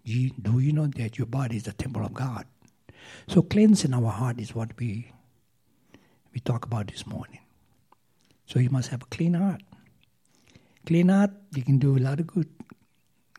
You, 0.05 0.29
do 0.39 0.59
you 0.59 0.71
know 0.71 0.85
that 0.85 1.17
your 1.17 1.25
body 1.25 1.57
is 1.57 1.63
the 1.63 1.73
temple 1.73 2.05
of 2.05 2.13
God? 2.13 2.45
So, 3.27 3.41
cleansing 3.41 3.93
our 3.93 4.11
heart 4.11 4.39
is 4.39 4.53
what 4.53 4.77
we 4.77 5.11
we 6.31 6.39
talk 6.41 6.65
about 6.65 6.87
this 6.87 7.07
morning. 7.07 7.39
So, 8.45 8.59
you 8.59 8.69
must 8.69 8.89
have 8.89 9.01
a 9.01 9.05
clean 9.05 9.33
heart. 9.33 9.61
Clean 10.85 11.09
heart, 11.09 11.31
you 11.55 11.63
can 11.63 11.79
do 11.79 11.97
a 11.97 11.99
lot 11.99 12.19
of 12.19 12.27
good 12.27 12.49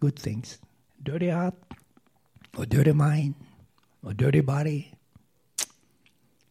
good 0.01 0.19
things. 0.19 0.59
Dirty 1.01 1.29
heart, 1.29 1.55
or 2.59 2.67
dirty 2.67 2.93
mind, 2.93 3.37
or 4.03 4.13
dirty 4.13 4.41
body, 4.41 4.93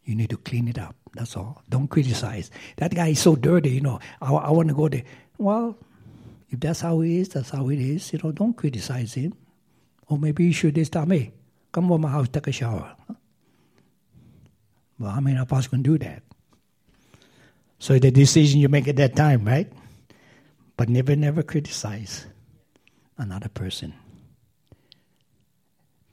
you 0.06 0.16
need 0.16 0.30
to 0.30 0.38
clean 0.38 0.70
it 0.70 0.80
up. 0.80 0.96
That's 1.14 1.36
all. 1.36 1.62
Don't 1.70 1.90
criticize. 1.90 2.52
That 2.78 2.96
guy 2.96 3.10
is 3.10 3.20
so 3.20 3.36
dirty, 3.36 3.72
you 3.72 3.82
know. 3.82 4.00
I, 4.22 4.32
I 4.34 4.52
want 4.52 4.70
to 4.70 4.76
go 4.76 4.88
there. 4.88 5.04
Well, 5.38 5.78
if 6.50 6.62
that's 6.62 6.82
how 6.82 7.02
he 7.02 7.20
is, 7.20 7.30
that's 7.30 7.50
how 7.50 7.68
it 7.70 7.80
is. 7.80 8.14
You 8.14 8.20
know, 8.24 8.32
don't 8.32 8.56
criticize 8.56 9.14
him. 9.14 9.34
Or 10.08 10.18
maybe 10.18 10.46
you 10.46 10.54
should 10.54 10.76
me, 11.08 11.32
come 11.72 11.92
over 11.92 12.02
my 12.02 12.10
house, 12.10 12.28
take 12.30 12.48
a 12.48 12.52
shower. 12.52 12.96
Well, 15.00 15.12
how 15.12 15.20
many 15.20 15.38
of 15.38 15.52
us 15.52 15.68
can 15.68 15.82
do 15.82 15.98
that? 15.98 16.24
So 17.80 18.00
the 18.00 18.12
decision 18.12 18.60
you 18.60 18.70
make 18.70 18.88
at 18.88 18.96
that 18.96 19.16
time, 19.16 19.46
right? 19.46 19.72
But 20.78 20.90
never, 20.90 21.16
never 21.16 21.44
criticize. 21.44 22.26
another 23.18 23.50
person. 23.50 23.94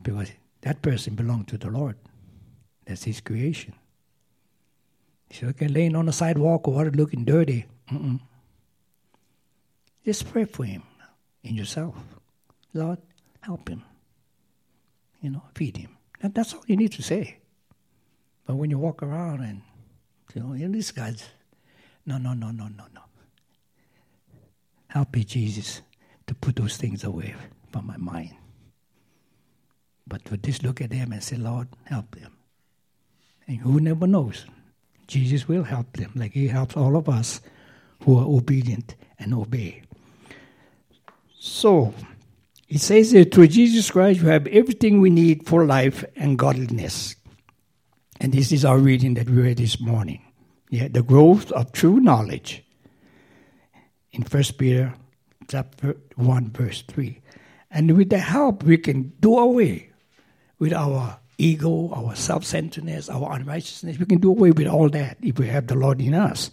Because 0.00 0.32
that 0.62 0.82
person 0.82 1.14
belonged 1.14 1.48
to 1.48 1.58
the 1.58 1.68
Lord. 1.70 1.96
That's 2.86 3.04
his 3.04 3.20
creation. 3.20 3.74
So 5.30 5.48
okay, 5.48 5.68
laying 5.68 5.96
on 5.96 6.06
the 6.06 6.12
sidewalk 6.12 6.68
or 6.68 6.90
looking 6.90 7.24
dirty. 7.24 7.66
Mm-mm. 7.90 8.20
Just 10.04 10.30
pray 10.30 10.44
for 10.44 10.64
him 10.64 10.82
in 11.42 11.54
yourself. 11.54 11.94
Lord, 12.74 12.98
help 13.42 13.68
him. 13.68 13.82
You 15.20 15.30
know, 15.30 15.42
feed 15.54 15.76
him. 15.76 15.96
That, 16.20 16.34
that's 16.34 16.54
all 16.54 16.64
you 16.66 16.76
need 16.76 16.92
to 16.92 17.02
say. 17.02 17.38
But 18.46 18.56
when 18.56 18.70
you 18.70 18.78
walk 18.78 19.02
around 19.02 19.40
and, 19.42 19.62
you 20.34 20.42
know, 20.42 20.72
these 20.72 20.90
guy's, 20.90 21.28
no, 22.06 22.18
no, 22.18 22.32
no, 22.32 22.50
no, 22.50 22.68
no, 22.68 22.84
no. 22.92 23.00
Help 24.88 25.14
me, 25.14 25.24
Jesus, 25.24 25.82
to 26.26 26.34
put 26.34 26.56
those 26.56 26.76
things 26.76 27.04
away 27.04 27.34
from 27.70 27.86
my 27.86 27.96
mind. 27.96 28.34
But 30.06 30.24
to 30.26 30.36
just 30.36 30.62
look 30.62 30.80
at 30.80 30.90
them 30.90 31.12
and 31.12 31.22
say, 31.22 31.36
Lord, 31.36 31.68
help 31.84 32.16
them. 32.16 32.36
And 33.46 33.58
who 33.58 33.80
never 33.80 34.06
knows? 34.06 34.44
Jesus 35.06 35.48
will 35.48 35.64
help 35.64 35.96
them, 35.96 36.12
like 36.14 36.32
He 36.32 36.48
helps 36.48 36.76
all 36.76 36.96
of 36.96 37.08
us 37.08 37.40
who 38.04 38.18
are 38.18 38.26
obedient 38.26 38.94
and 39.18 39.34
obey. 39.34 39.82
So, 41.38 41.94
it 42.72 42.80
says 42.80 43.12
that 43.12 43.34
through 43.34 43.48
Jesus 43.48 43.90
Christ, 43.90 44.22
we 44.22 44.28
have 44.28 44.46
everything 44.46 45.02
we 45.02 45.10
need 45.10 45.46
for 45.46 45.66
life 45.66 46.06
and 46.16 46.38
godliness. 46.38 47.14
And 48.18 48.32
this 48.32 48.50
is 48.50 48.64
our 48.64 48.78
reading 48.78 49.12
that 49.14 49.28
we 49.28 49.42
read 49.42 49.58
this 49.58 49.78
morning. 49.78 50.22
Yeah, 50.70 50.88
the 50.88 51.02
growth 51.02 51.52
of 51.52 51.72
true 51.72 52.00
knowledge 52.00 52.64
in 54.12 54.22
First 54.22 54.56
Peter 54.56 54.94
chapter 55.48 55.98
1, 56.16 56.52
verse 56.52 56.80
3. 56.88 57.20
And 57.70 57.94
with 57.94 58.08
the 58.08 58.16
help, 58.16 58.62
we 58.62 58.78
can 58.78 59.12
do 59.20 59.36
away 59.36 59.90
with 60.58 60.72
our 60.72 61.18
ego, 61.36 61.92
our 61.92 62.16
self 62.16 62.42
centeredness, 62.42 63.10
our 63.10 63.34
unrighteousness. 63.34 63.98
We 63.98 64.06
can 64.06 64.18
do 64.18 64.30
away 64.30 64.52
with 64.52 64.66
all 64.66 64.88
that 64.88 65.18
if 65.20 65.38
we 65.38 65.46
have 65.48 65.66
the 65.66 65.74
Lord 65.74 66.00
in 66.00 66.14
us. 66.14 66.50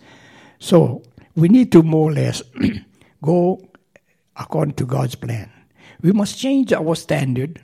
So 0.60 1.02
we 1.36 1.48
need 1.48 1.72
to 1.72 1.82
more 1.82 2.12
or 2.12 2.14
less 2.14 2.44
go 3.24 3.66
according 4.36 4.74
to 4.74 4.86
God's 4.86 5.16
plan. 5.16 5.50
We 6.02 6.12
must 6.12 6.38
change 6.38 6.72
our 6.72 6.96
standard 6.96 7.62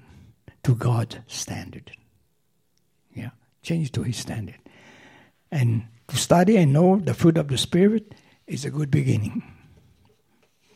to 0.63 0.75
God's 0.75 1.19
standard. 1.27 1.91
Yeah, 3.13 3.29
change 3.61 3.91
to 3.93 4.03
His 4.03 4.17
standard. 4.17 4.59
And 5.51 5.85
to 6.07 6.17
study 6.17 6.57
and 6.57 6.73
know 6.73 6.97
the 6.97 7.13
fruit 7.13 7.37
of 7.37 7.47
the 7.47 7.57
Spirit 7.57 8.13
is 8.47 8.65
a 8.65 8.69
good 8.69 8.91
beginning. 8.91 9.43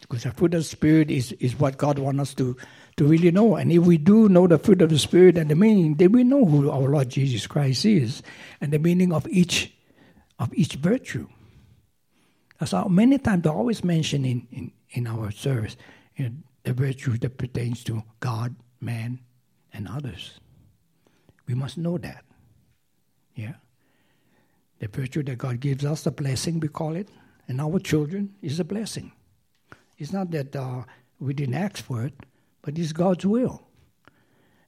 Because 0.01 0.23
the 0.23 0.31
fruit 0.31 0.53
of 0.53 0.61
the 0.61 0.63
Spirit 0.63 1.11
is, 1.11 1.33
is 1.33 1.59
what 1.59 1.77
God 1.77 1.99
wants 1.99 2.21
us 2.21 2.33
to, 2.35 2.55
to 2.97 3.05
really 3.05 3.29
know. 3.29 3.55
And 3.55 3.71
if 3.71 3.83
we 3.83 3.97
do 3.97 4.29
know 4.29 4.47
the 4.47 4.57
fruit 4.57 4.81
of 4.81 4.89
the 4.89 4.97
Spirit 4.97 5.37
and 5.37 5.51
the 5.51 5.55
meaning, 5.55 5.95
then 5.95 6.11
we 6.13 6.23
know 6.23 6.45
who 6.45 6.71
our 6.71 6.87
Lord 6.89 7.09
Jesus 7.09 7.45
Christ 7.45 7.85
is 7.85 8.23
and 8.61 8.71
the 8.71 8.79
meaning 8.79 9.13
of 9.13 9.27
each 9.27 9.73
of 10.39 10.53
each 10.53 10.75
virtue. 10.75 11.27
As 12.61 12.71
how 12.71 12.87
many 12.87 13.17
times 13.17 13.45
I 13.45 13.51
always 13.51 13.83
mention 13.83 14.25
in, 14.25 14.47
in, 14.51 14.71
in 14.91 15.07
our 15.07 15.31
service, 15.31 15.75
you 16.15 16.29
know, 16.29 16.35
the 16.63 16.73
virtue 16.73 17.17
that 17.17 17.37
pertains 17.37 17.83
to 17.85 18.03
God, 18.19 18.55
man, 18.81 19.19
and 19.73 19.87
others. 19.87 20.39
We 21.47 21.55
must 21.55 21.77
know 21.77 21.97
that. 21.97 22.23
Yeah. 23.35 23.53
The 24.79 24.87
virtue 24.87 25.23
that 25.23 25.37
God 25.37 25.59
gives 25.59 25.85
us, 25.85 26.03
the 26.03 26.11
blessing 26.11 26.59
we 26.59 26.67
call 26.67 26.95
it, 26.95 27.09
and 27.47 27.59
our 27.59 27.79
children 27.79 28.35
is 28.41 28.59
a 28.59 28.63
blessing. 28.63 29.11
It's 29.97 30.13
not 30.13 30.31
that 30.31 30.55
uh, 30.55 30.83
we 31.19 31.33
didn't 31.33 31.55
ask 31.55 31.83
for 31.83 32.03
it, 32.05 32.13
but 32.61 32.77
it's 32.77 32.93
God's 32.93 33.25
will. 33.25 33.63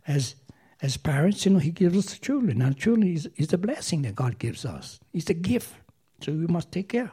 As 0.07 0.35
as 0.81 0.97
parents, 0.97 1.45
you 1.45 1.51
know, 1.51 1.59
He 1.59 1.69
gives 1.69 1.95
us 1.95 2.13
the 2.13 2.19
children. 2.19 2.57
Now, 2.57 2.71
children 2.71 3.07
is, 3.07 3.29
is 3.35 3.53
a 3.53 3.57
blessing 3.57 4.01
that 4.01 4.15
God 4.15 4.39
gives 4.39 4.65
us. 4.65 4.99
It's 5.13 5.29
a 5.29 5.35
gift, 5.35 5.75
so 6.21 6.31
we 6.31 6.47
must 6.47 6.71
take 6.71 6.89
care. 6.89 7.11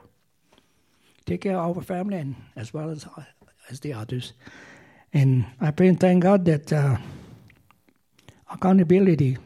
Take 1.26 1.42
care 1.42 1.58
of 1.58 1.76
our 1.76 1.82
family 1.82 2.16
and 2.16 2.36
as 2.56 2.72
well 2.72 2.88
as 2.88 3.06
as 3.70 3.80
the 3.80 3.92
others. 3.92 4.32
And 5.12 5.46
I 5.60 5.70
pray 5.70 5.88
and 5.88 5.98
thank 5.98 6.22
God 6.22 6.44
that 6.44 6.72
uh, 6.72 6.96
accountability 8.50 9.38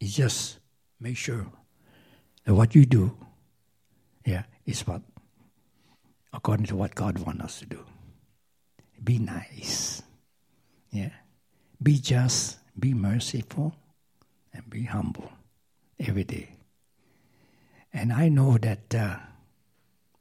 is 0.00 0.14
just 0.14 0.58
make 1.00 1.16
sure 1.16 1.46
that 2.44 2.54
what 2.54 2.74
you 2.74 2.84
do, 2.84 3.16
yeah, 4.26 4.42
is 4.66 4.86
what 4.86 5.02
according 6.32 6.66
to 6.66 6.76
what 6.76 6.94
God 6.94 7.18
wants 7.18 7.44
us 7.44 7.58
to 7.60 7.66
do. 7.66 7.84
Be 9.02 9.18
nice, 9.18 10.02
yeah. 10.90 11.10
Be 11.82 11.98
just, 11.98 12.58
be 12.78 12.94
merciful, 12.94 13.74
and 14.54 14.68
be 14.70 14.84
humble 14.84 15.32
every 15.98 16.24
day. 16.24 16.56
And 17.92 18.12
I 18.12 18.28
know 18.28 18.56
that 18.58 18.94
uh, 18.94 19.16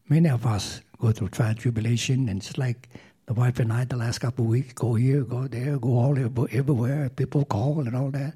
many 0.09 0.29
of 0.29 0.45
us 0.45 0.81
go 0.99 1.11
through 1.11 1.29
trial 1.29 1.55
tribulation, 1.55 2.27
and 2.27 2.41
it's 2.41 2.57
like 2.57 2.89
the 3.25 3.33
wife 3.33 3.59
and 3.59 3.71
I 3.71 3.85
the 3.85 3.95
last 3.95 4.19
couple 4.19 4.45
of 4.45 4.51
weeks 4.51 4.73
go 4.73 4.95
here, 4.95 5.23
go 5.23 5.47
there, 5.47 5.77
go 5.77 5.89
all 5.89 6.17
over 6.17 6.47
everywhere. 6.51 7.09
People 7.09 7.45
call 7.45 7.79
and 7.79 7.95
all 7.95 8.11
that, 8.11 8.33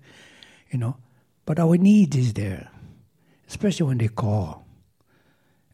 you 0.72 0.80
know. 0.80 0.98
But 1.46 1.60
our 1.60 1.78
need 1.78 2.16
is 2.16 2.34
there, 2.34 2.70
especially 3.48 3.88
when 3.88 3.98
they 3.98 4.08
call. 4.08 4.66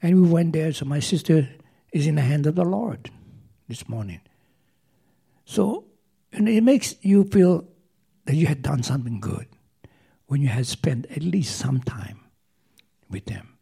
And 0.02 0.20
we 0.20 0.28
went 0.28 0.54
there, 0.54 0.74
so 0.74 0.86
my 0.86 1.00
sister 1.00 1.48
is 1.92 2.08
in 2.08 2.16
the 2.16 2.22
hand 2.22 2.48
of 2.48 2.56
the 2.56 2.66
Lord 2.66 3.12
this 3.68 3.88
morning. 3.88 4.22
So 5.46 5.86
and 6.34 6.48
it 6.48 6.64
makes 6.64 6.96
you 7.02 7.26
feel 7.26 7.66
that 8.26 8.36
you 8.36 8.48
had 8.48 8.62
done 8.62 8.84
something 8.84 9.20
good 9.20 9.48
when 10.28 10.42
you 10.42 10.48
had 10.48 10.66
spent 10.66 11.06
at 11.12 11.22
least 11.22 11.58
some 11.58 11.82
time 11.82 12.20
with 13.10 13.26
them. 13.26 13.58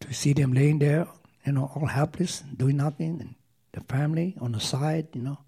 To 0.00 0.12
see 0.12 0.34
them 0.34 0.52
laying 0.52 0.80
there 0.80 1.06
you 1.44 1.52
know, 1.52 1.70
all 1.74 1.86
helpless, 1.86 2.40
doing 2.56 2.76
nothing, 2.78 3.20
and 3.20 3.34
the 3.74 3.80
family 3.82 4.36
on 4.40 4.52
the 4.52 4.60
side, 4.60 5.08
you 5.12 5.22
know. 5.22 5.38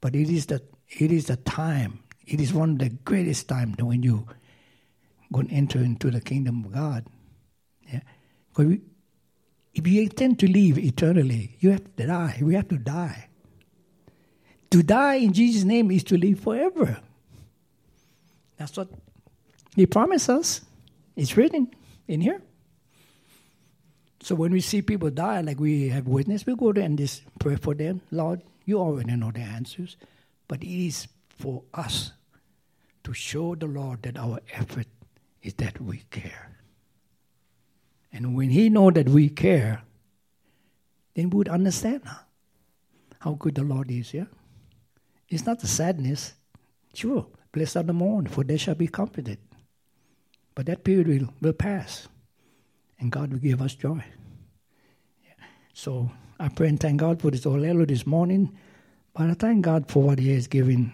But 0.00 0.14
it 0.14 0.30
is 0.30 0.46
the 0.46 0.62
it 0.88 1.12
is 1.12 1.26
the 1.26 1.36
time. 1.36 2.00
It 2.26 2.40
is 2.40 2.52
one 2.52 2.70
of 2.72 2.78
the 2.78 2.90
greatest 2.90 3.48
times 3.48 3.76
when 3.82 4.02
you 4.02 4.26
going 5.32 5.48
to 5.48 5.54
enter 5.54 5.78
into 5.78 6.10
the 6.10 6.20
kingdom 6.20 6.64
of 6.64 6.72
God. 6.72 7.06
Yeah, 7.92 8.00
because 8.48 8.78
if 9.74 9.86
you 9.86 10.02
intend 10.02 10.38
to 10.40 10.50
live 10.50 10.78
eternally, 10.78 11.56
you 11.60 11.70
have 11.70 11.84
to 11.96 12.06
die. 12.06 12.38
We 12.42 12.54
have 12.54 12.68
to 12.68 12.78
die. 12.78 13.28
To 14.70 14.82
die 14.82 15.16
in 15.16 15.32
Jesus' 15.32 15.64
name 15.64 15.90
is 15.90 16.04
to 16.04 16.16
live 16.16 16.40
forever. 16.40 17.00
That's 18.56 18.76
what 18.76 18.88
He 19.74 19.86
promised 19.86 20.30
us. 20.30 20.60
It's 21.16 21.36
written 21.36 21.70
in 22.06 22.20
here. 22.20 22.42
So 24.22 24.34
when 24.34 24.52
we 24.52 24.60
see 24.60 24.82
people 24.82 25.10
die, 25.10 25.40
like 25.40 25.58
we 25.58 25.88
have 25.88 26.06
witnessed, 26.06 26.46
we 26.46 26.54
go 26.54 26.72
there 26.72 26.84
and 26.84 26.98
just 26.98 27.22
pray 27.38 27.56
for 27.56 27.74
them. 27.74 28.02
Lord, 28.10 28.42
you 28.66 28.78
already 28.78 29.16
know 29.16 29.30
the 29.30 29.40
answers, 29.40 29.96
but 30.46 30.62
it 30.62 30.86
is 30.86 31.08
for 31.38 31.62
us 31.72 32.12
to 33.04 33.14
show 33.14 33.54
the 33.54 33.66
Lord 33.66 34.02
that 34.02 34.18
our 34.18 34.40
effort 34.52 34.86
is 35.42 35.54
that 35.54 35.80
we 35.80 36.02
care. 36.10 36.50
And 38.12 38.36
when 38.36 38.50
He 38.50 38.68
know 38.68 38.90
that 38.90 39.08
we 39.08 39.30
care, 39.30 39.82
then 41.14 41.30
we 41.30 41.38
would 41.38 41.48
understand 41.48 42.02
how 43.20 43.32
good 43.34 43.54
the 43.54 43.62
Lord 43.62 43.90
is. 43.90 44.12
Yeah, 44.12 44.26
it's 45.28 45.46
not 45.46 45.60
the 45.60 45.66
sadness. 45.66 46.34
Sure, 46.92 47.26
blessed 47.52 47.76
are 47.76 47.82
the 47.84 47.92
mourn, 47.94 48.26
for 48.26 48.44
they 48.44 48.58
shall 48.58 48.74
be 48.74 48.88
comforted. 48.88 49.38
But 50.54 50.66
that 50.66 50.84
period 50.84 51.08
will, 51.08 51.28
will 51.40 51.52
pass 51.54 52.08
and 53.00 53.10
God 53.10 53.32
will 53.32 53.38
give 53.38 53.60
us 53.62 53.74
joy. 53.74 54.04
Yeah. 55.24 55.44
So 55.72 56.10
I 56.38 56.48
pray 56.48 56.68
and 56.68 56.78
thank 56.78 57.00
God 57.00 57.20
for 57.20 57.30
this 57.30 57.44
Olelo 57.44 57.88
this 57.88 58.06
morning, 58.06 58.56
but 59.14 59.28
I 59.30 59.34
thank 59.34 59.64
God 59.64 59.88
for 59.88 60.02
what 60.02 60.18
He 60.18 60.32
has 60.34 60.46
given 60.46 60.92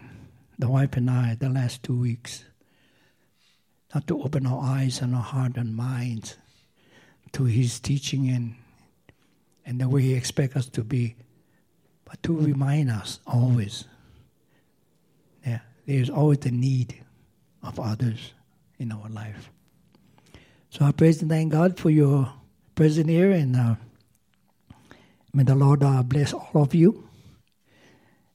the 0.59 0.69
wife 0.69 0.97
and 0.97 1.11
I 1.11 1.35
the 1.35 1.49
last 1.49 1.83
two 1.83 1.99
weeks. 1.99 2.45
Not 3.95 4.07
to 4.09 4.23
open 4.23 4.47
our 4.47 4.63
eyes 4.63 5.01
and 5.01 5.15
our 5.15 5.23
heart 5.23 5.57
and 5.57 5.75
minds 5.75 6.37
to 7.33 7.45
His 7.45 7.81
teaching 7.81 8.29
and 8.31 8.55
and 9.65 9.81
the 9.81 9.89
way 9.89 10.03
He 10.03 10.15
expects 10.15 10.57
us 10.57 10.69
to 10.71 10.85
be, 10.85 11.17
but 12.05 12.23
to 12.23 12.37
remind 12.37 12.89
us 12.89 13.19
always. 13.27 13.85
Yeah, 15.45 15.59
there's 15.87 16.09
always 16.09 16.39
the 16.39 16.53
need 16.53 17.05
of 17.65 17.81
others 17.81 18.33
in 18.79 18.93
our 18.93 19.09
life. 19.09 19.51
So 20.77 20.85
I 20.85 20.93
praise 20.93 21.23
and 21.23 21.31
thank 21.31 21.53
God 21.53 21.79
for 21.81 21.89
your 21.89 22.31
presence 22.75 23.09
here, 23.09 23.33
and 23.33 23.57
uh, 23.57 23.77
may 25.33 25.43
the 25.43 25.55
Lord 25.55 25.83
uh, 25.83 26.03
bless 26.03 26.35
all 26.35 26.61
of 26.61 26.75
you, 26.75 27.09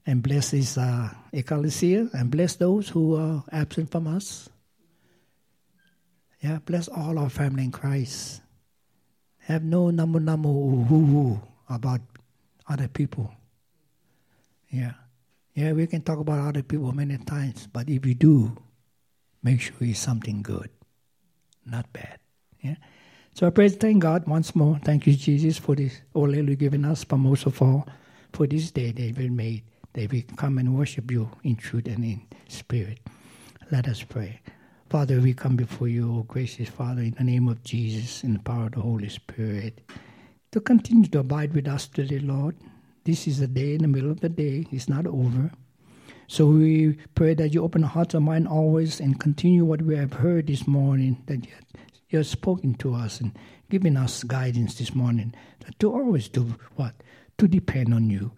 and 0.07 0.23
bless 0.23 0.49
this 0.49 0.75
uh, 0.75 1.13
ecclesia, 1.31 2.09
and 2.13 2.31
bless 2.31 2.55
those 2.55 2.89
who 2.89 3.13
are 3.15 3.43
absent 3.51 3.91
from 3.91 4.07
us. 4.07 4.49
Yeah, 6.41 6.57
bless 6.65 6.87
all 6.87 7.19
our 7.19 7.29
family 7.29 7.63
in 7.65 7.71
Christ. 7.71 8.41
Have 9.45 9.61
no 9.63 9.91
number 9.91 10.19
number 10.19 10.49
who 10.49 10.83
who 10.83 11.41
about 11.69 12.01
other 12.67 12.87
people. 12.87 13.31
Yeah. 14.71 14.93
Yeah, 15.53 15.73
we 15.73 15.85
can 15.85 16.01
talk 16.01 16.17
about 16.17 16.39
other 16.39 16.63
people 16.63 16.91
many 16.91 17.19
times, 17.19 17.67
but 17.71 17.87
if 17.87 18.03
you 18.03 18.15
do, 18.15 18.57
make 19.43 19.61
sure 19.61 19.75
it's 19.81 19.99
something 19.99 20.41
good, 20.41 20.71
not 21.67 21.85
bad. 21.93 22.20
Yeah. 22.61 22.75
So 23.33 23.47
I 23.47 23.49
praise, 23.49 23.75
thank 23.75 24.03
God 24.03 24.27
once 24.27 24.55
more. 24.55 24.79
Thank 24.83 25.07
you, 25.07 25.13
Jesus, 25.15 25.57
for 25.57 25.75
this 25.75 26.01
oh, 26.15 26.21
all 26.21 26.35
you've 26.35 26.59
given 26.59 26.85
us, 26.85 27.03
but 27.03 27.17
most 27.17 27.45
of 27.45 27.61
all, 27.61 27.87
for 28.33 28.45
this 28.45 28.71
day 28.71 28.91
they 28.91 29.11
will 29.11 29.29
made. 29.31 29.63
They 29.93 30.07
will 30.07 30.23
come 30.37 30.57
and 30.57 30.77
worship 30.77 31.11
you 31.11 31.29
in 31.43 31.55
truth 31.55 31.87
and 31.87 32.03
in 32.03 32.21
spirit. 32.47 32.99
Let 33.71 33.87
us 33.87 34.03
pray. 34.03 34.41
Father, 34.89 35.21
we 35.21 35.33
come 35.33 35.55
before 35.55 35.87
you, 35.87 36.17
O 36.17 36.23
gracious 36.23 36.67
Father, 36.67 37.01
in 37.01 37.11
the 37.11 37.23
name 37.23 37.47
of 37.47 37.63
Jesus, 37.63 38.23
in 38.23 38.33
the 38.33 38.39
power 38.39 38.65
of 38.65 38.73
the 38.73 38.81
Holy 38.81 39.07
Spirit, 39.07 39.79
to 40.51 40.59
continue 40.59 41.07
to 41.09 41.19
abide 41.19 41.53
with 41.53 41.67
us 41.67 41.87
today, 41.87 42.19
Lord. 42.19 42.57
This 43.05 43.27
is 43.27 43.39
a 43.39 43.47
day 43.47 43.75
in 43.75 43.81
the 43.81 43.87
middle 43.87 44.11
of 44.11 44.19
the 44.19 44.29
day. 44.29 44.65
It's 44.71 44.89
not 44.89 45.07
over. 45.07 45.51
So 46.27 46.45
we 46.45 46.97
pray 47.15 47.33
that 47.35 47.53
you 47.53 47.63
open 47.63 47.83
our 47.83 47.89
hearts 47.89 48.13
and 48.13 48.25
mind 48.25 48.47
always 48.47 48.99
and 48.99 49.19
continue 49.19 49.65
what 49.65 49.81
we 49.81 49.95
have 49.95 50.13
heard 50.13 50.47
this 50.47 50.67
morning, 50.67 51.23
that 51.27 51.47
you, 52.11 52.19
have 52.19 52.27
spoken 52.27 52.73
to 52.75 52.93
us 52.93 53.21
and 53.21 53.37
given 53.69 53.97
us 53.97 54.23
guidance 54.23 54.75
this 54.75 54.93
morning, 54.93 55.33
that 55.65 55.79
to 55.79 55.91
always 55.91 56.27
do 56.29 56.55
what? 56.75 56.93
To 57.37 57.47
depend 57.47 57.93
on 57.93 58.09
you, 58.09 58.31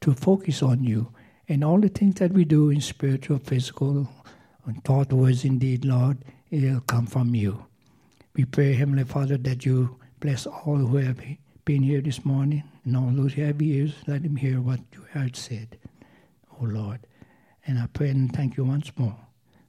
to 0.00 0.14
focus 0.14 0.62
on 0.62 0.84
you, 0.84 1.12
and 1.48 1.62
all 1.64 1.80
the 1.80 1.88
things 1.88 2.16
that 2.16 2.32
we 2.32 2.44
do 2.44 2.70
in 2.70 2.80
spiritual, 2.80 3.38
physical, 3.38 4.08
and 4.64 4.82
thought, 4.84 5.12
words, 5.12 5.44
indeed, 5.44 5.84
Lord, 5.84 6.18
it'll 6.50 6.80
come 6.80 7.06
from 7.06 7.34
you. 7.34 7.66
We 8.34 8.44
pray, 8.44 8.74
Heavenly 8.74 9.04
Father, 9.04 9.36
that 9.38 9.64
you 9.64 9.96
bless 10.20 10.46
all 10.46 10.76
who 10.76 10.96
have 10.98 11.20
been 11.64 11.82
here 11.82 12.00
this 12.00 12.24
morning, 12.24 12.62
and 12.84 12.96
all 12.96 13.10
those 13.10 13.34
who 13.34 13.42
have 13.42 13.60
ears, 13.60 13.94
let 14.06 14.22
them 14.22 14.36
hear 14.36 14.60
what 14.60 14.80
you 14.92 15.04
have 15.12 15.34
said, 15.36 15.78
O 16.60 16.64
Lord. 16.64 17.00
And 17.66 17.78
I 17.78 17.86
pray 17.88 18.10
and 18.10 18.32
thank 18.32 18.56
you 18.56 18.64
once 18.64 18.92
more 18.96 19.16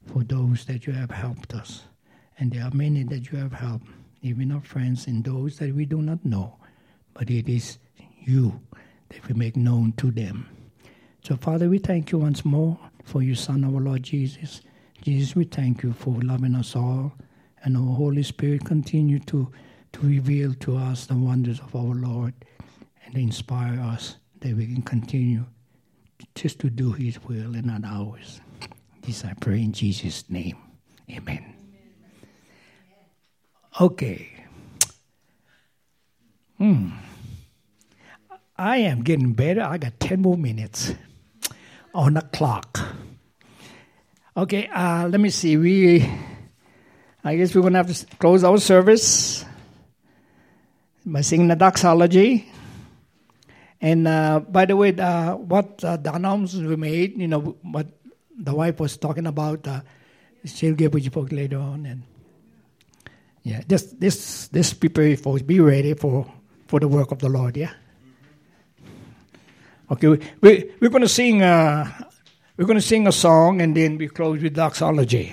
for 0.06 0.24
those 0.24 0.66
that 0.66 0.86
you 0.86 0.94
have 0.94 1.12
helped 1.12 1.54
us. 1.54 1.87
And 2.38 2.52
there 2.52 2.64
are 2.64 2.72
many 2.74 3.04
that 3.04 3.32
you 3.32 3.38
have 3.40 3.54
helped, 3.54 3.88
even 4.22 4.52
our 4.52 4.62
friends 4.62 5.08
and 5.08 5.24
those 5.24 5.58
that 5.58 5.74
we 5.74 5.86
do 5.86 6.02
not 6.02 6.24
know. 6.24 6.58
But 7.14 7.30
it 7.30 7.50
is 7.50 7.80
you 8.22 8.62
that 9.10 9.28
we 9.28 9.34
make 9.34 9.56
known 9.56 9.94
to 9.94 10.12
them. 10.12 10.48
So, 11.24 11.36
Father, 11.36 11.70
we 11.70 11.80
thank 11.80 12.12
you 12.12 12.20
once 12.20 12.46
more 12.46 12.78
for 13.04 13.24
your 13.24 13.36
Son, 13.36 13.64
our 13.64 13.82
Lord 13.82 14.04
Jesus. 14.04 14.62
Jesus, 15.02 15.36
we 15.36 15.46
thank 15.46 15.84
you 15.84 15.94
for 15.94 16.14
loving 16.22 16.56
us 16.56 16.76
all. 16.76 17.14
And 17.64 17.76
our 17.76 17.96
Holy 17.96 18.24
Spirit 18.24 18.66
continue 18.66 19.20
to, 19.20 19.52
to 19.94 20.00
reveal 20.02 20.54
to 20.56 20.78
us 20.78 21.06
the 21.06 21.16
wonders 21.16 21.60
of 21.60 21.76
our 21.76 21.96
Lord 21.96 22.34
and 23.06 23.18
inspire 23.18 23.80
us 23.80 24.18
that 24.42 24.56
we 24.56 24.68
can 24.68 24.82
continue 24.84 25.46
just 26.36 26.60
to 26.60 26.70
do 26.70 26.92
His 26.92 27.22
will 27.24 27.56
and 27.56 27.66
not 27.66 27.84
ours. 27.84 28.42
This 29.02 29.26
I 29.26 29.34
pray 29.34 29.62
in 29.62 29.72
Jesus' 29.72 30.30
name. 30.30 30.58
Amen. 31.10 31.57
Okay. 33.80 34.32
Hmm. 36.58 36.90
I 38.58 38.78
am 38.78 39.04
getting 39.04 39.34
better. 39.34 39.62
I 39.62 39.78
got 39.78 40.00
10 40.00 40.22
more 40.22 40.36
minutes 40.38 40.96
on 41.94 42.16
the 42.16 42.22
clock. 42.22 42.80
Okay, 44.36 44.68
uh, 44.68 45.08
let 45.08 45.20
me 45.22 45.30
see. 45.30 45.58
We, 45.58 46.10
I 47.24 47.36
guess 47.36 47.54
we're 47.54 47.62
going 47.62 47.74
to 47.74 47.84
have 47.86 47.96
to 47.96 48.18
close 48.18 48.44
our 48.44 48.58
service 48.58 49.46
by 51.06 51.22
singing 51.22 51.50
the 51.50 51.56
doxology. 51.56 52.52
And 53.80 54.08
uh, 54.08 54.40
by 54.40 54.66
the 54.66 54.76
way, 54.76 54.96
uh, 54.98 55.36
what 55.36 55.84
uh, 55.84 55.98
the 55.98 56.16
announcements 56.16 56.68
we 56.68 56.76
made, 56.76 57.20
you 57.20 57.28
know, 57.28 57.58
what 57.62 57.86
the 58.36 58.56
wife 58.56 58.80
was 58.80 58.98
talking 58.98 59.28
about, 59.28 59.68
she'll 60.46 60.74
give 60.74 60.98
you 60.98 61.12
book 61.12 61.32
later 61.32 61.60
on. 61.60 61.86
And 61.86 62.02
yeah, 63.48 63.62
just 63.68 64.00
this 64.00 64.50
this 64.50 64.74
prepare 64.74 65.16
for 65.16 65.40
be 65.40 65.60
ready 65.60 65.94
for 65.94 66.28
for 66.68 66.80
the 66.80 66.88
work 66.88 67.12
of 67.12 67.20
the 67.20 67.30
Lord. 67.30 67.56
Yeah. 67.56 67.72
Okay, 69.90 70.08
we, 70.08 70.20
we 70.42 70.72
we're 70.82 71.00
to 71.00 71.08
sing. 71.08 71.42
Uh, 71.42 71.88
we're 72.58 72.66
to 72.66 72.82
sing 72.82 73.08
a 73.08 73.12
song 73.12 73.62
and 73.62 73.78
then 73.78 73.98
we 73.98 74.08
close 74.08 74.42
with 74.42 74.56
doxology. 74.56 75.32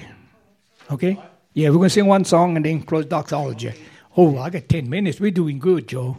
Okay? 0.90 1.18
Yeah, 1.54 1.70
we're 1.70 1.84
to 1.84 1.90
sing 1.90 2.06
one 2.06 2.24
song 2.24 2.56
and 2.56 2.64
then 2.64 2.82
close 2.82 3.06
doxology. 3.06 3.72
Oh, 4.16 4.36
I 4.38 4.50
got 4.50 4.68
10 4.68 4.88
minutes. 4.90 5.20
We're 5.20 5.30
doing 5.30 5.58
good, 5.58 5.88
Joe. 5.88 6.18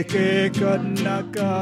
Meke 0.00 0.48
kanaka 0.56 1.52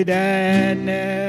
and 0.10 1.27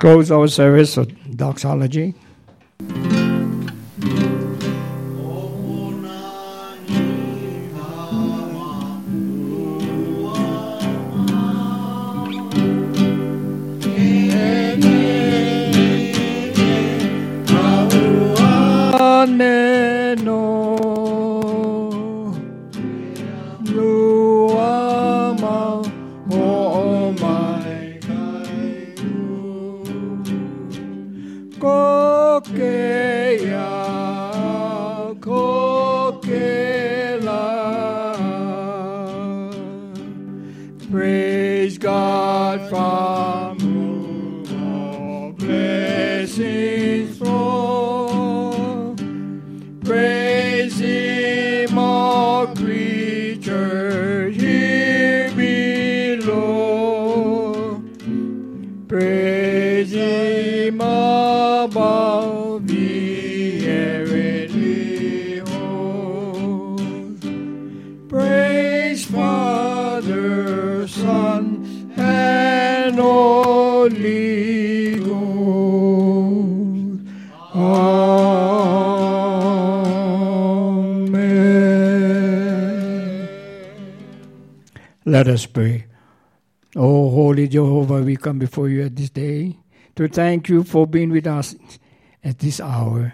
close 0.00 0.30
our 0.30 0.48
service 0.48 0.96
with 0.96 1.36
doxology. 1.36 2.14
Come 88.30 88.38
before 88.38 88.68
you 88.68 88.84
at 88.84 88.94
this 88.94 89.10
day 89.10 89.58
to 89.96 90.06
thank 90.06 90.48
you 90.48 90.62
for 90.62 90.86
being 90.86 91.10
with 91.10 91.26
us 91.26 91.56
at 92.22 92.38
this 92.38 92.60
hour. 92.60 93.12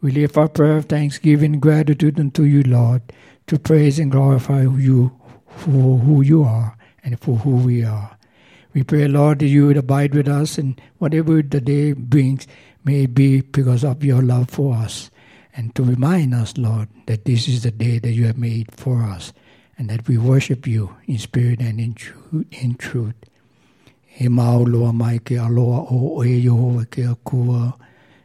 We 0.00 0.10
lift 0.10 0.36
our 0.36 0.48
prayer 0.48 0.78
of 0.78 0.86
thanksgiving 0.86 1.60
gratitude 1.60 2.18
unto 2.18 2.42
you, 2.42 2.64
Lord, 2.64 3.02
to 3.46 3.60
praise 3.60 4.00
and 4.00 4.10
glorify 4.10 4.62
you 4.62 5.12
for 5.46 5.98
who 5.98 6.20
you 6.20 6.42
are 6.42 6.76
and 7.04 7.20
for 7.20 7.36
who 7.36 7.58
we 7.58 7.84
are. 7.84 8.18
We 8.74 8.82
pray, 8.82 9.06
Lord, 9.06 9.38
that 9.38 9.46
you 9.46 9.68
would 9.68 9.76
abide 9.76 10.16
with 10.16 10.26
us 10.26 10.58
and 10.58 10.80
whatever 10.98 11.42
the 11.42 11.60
day 11.60 11.92
brings 11.92 12.48
may 12.84 13.06
be 13.06 13.42
because 13.42 13.84
of 13.84 14.02
your 14.02 14.20
love 14.20 14.50
for 14.50 14.74
us. 14.74 15.12
And 15.54 15.76
to 15.76 15.84
remind 15.84 16.34
us, 16.34 16.58
Lord, 16.58 16.88
that 17.06 17.24
this 17.24 17.46
is 17.46 17.62
the 17.62 17.70
day 17.70 18.00
that 18.00 18.12
you 18.12 18.26
have 18.26 18.36
made 18.36 18.74
for 18.74 19.04
us 19.04 19.32
and 19.78 19.88
that 19.90 20.08
we 20.08 20.18
worship 20.18 20.66
you 20.66 20.96
in 21.06 21.18
spirit 21.18 21.60
and 21.60 21.78
in 21.78 21.94
truth. 21.94 22.46
In 22.50 22.74
truth. 22.74 23.14
E 24.20 24.28
maoloa 24.28 24.92
mai 24.92 25.18
ke 25.18 25.38
aloa 25.38 25.86
o 25.90 26.24
e 26.24 26.40
Yehova 26.44 26.84
ke 26.90 27.04
akua, 27.04 27.72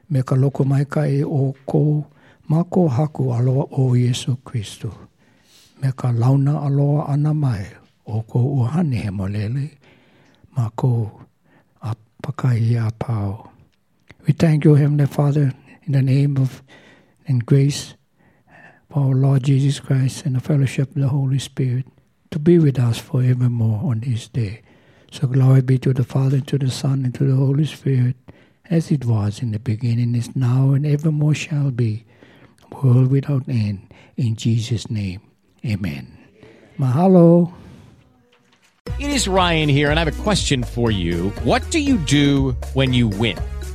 me 0.09 0.23
ka 0.23 0.35
loko 0.35 0.63
mai 0.65 0.85
ka 0.85 1.03
e 1.03 1.23
o 1.23 1.53
ko, 1.65 2.07
ma 2.47 2.63
ko 2.63 2.87
haku 2.87 3.31
aloa 3.35 3.67
o 3.71 3.91
Yesu 3.95 4.37
Kristo. 4.45 4.91
Me 5.81 5.91
ka 5.91 6.11
launa 6.11 6.63
aloa 6.63 7.11
ana 7.11 7.33
mai, 7.33 7.65
o 8.07 8.21
ko 8.21 8.39
uhane 8.39 9.03
he 9.03 9.09
molele, 9.09 9.71
ma 10.55 10.69
ko 10.75 11.11
a 11.81 11.95
pakai 12.23 12.79
a. 12.79 13.51
We 14.27 14.33
thank 14.33 14.63
you, 14.63 14.75
Heavenly 14.75 15.07
Father, 15.07 15.53
in 15.83 15.91
the 15.91 16.01
name 16.01 16.37
of 16.37 16.63
and 17.27 17.45
grace 17.45 17.95
for 18.89 19.07
our 19.07 19.15
Lord 19.15 19.43
Jesus 19.43 19.79
Christ 19.79 20.25
and 20.25 20.35
the 20.35 20.39
fellowship 20.39 20.89
of 20.89 21.01
the 21.01 21.07
Holy 21.09 21.39
Spirit 21.39 21.85
to 22.29 22.39
be 22.39 22.59
with 22.59 22.79
us 22.79 22.97
forevermore 22.97 23.81
on 23.83 24.01
this 24.01 24.27
day. 24.27 24.61
So 25.11 25.27
glory 25.27 25.61
be 25.61 25.77
to 25.79 25.93
the 25.93 26.05
Father, 26.05 26.37
and 26.37 26.47
to 26.47 26.57
the 26.57 26.71
Son, 26.71 27.03
and 27.03 27.13
to 27.15 27.25
the 27.25 27.35
Holy 27.35 27.65
Spirit, 27.65 28.15
as 28.69 28.91
it 28.91 29.03
was 29.03 29.41
in 29.41 29.51
the 29.51 29.59
beginning, 29.59 30.15
is 30.15 30.33
now, 30.35 30.71
and 30.71 30.85
evermore 30.85 31.35
shall 31.35 31.69
be, 31.69 32.05
world 32.81 33.11
without 33.11 33.47
end. 33.49 33.93
In 34.15 34.35
Jesus' 34.35 34.89
name, 34.89 35.21
amen. 35.65 36.17
Mahalo. 36.79 37.53
It 38.99 39.11
is 39.11 39.27
Ryan 39.27 39.67
here, 39.67 39.91
and 39.91 39.99
I 39.99 40.05
have 40.05 40.19
a 40.19 40.23
question 40.23 40.63
for 40.63 40.91
you. 40.91 41.29
What 41.43 41.69
do 41.69 41.79
you 41.79 41.97
do 41.97 42.53
when 42.73 42.93
you 42.93 43.09
win? 43.09 43.37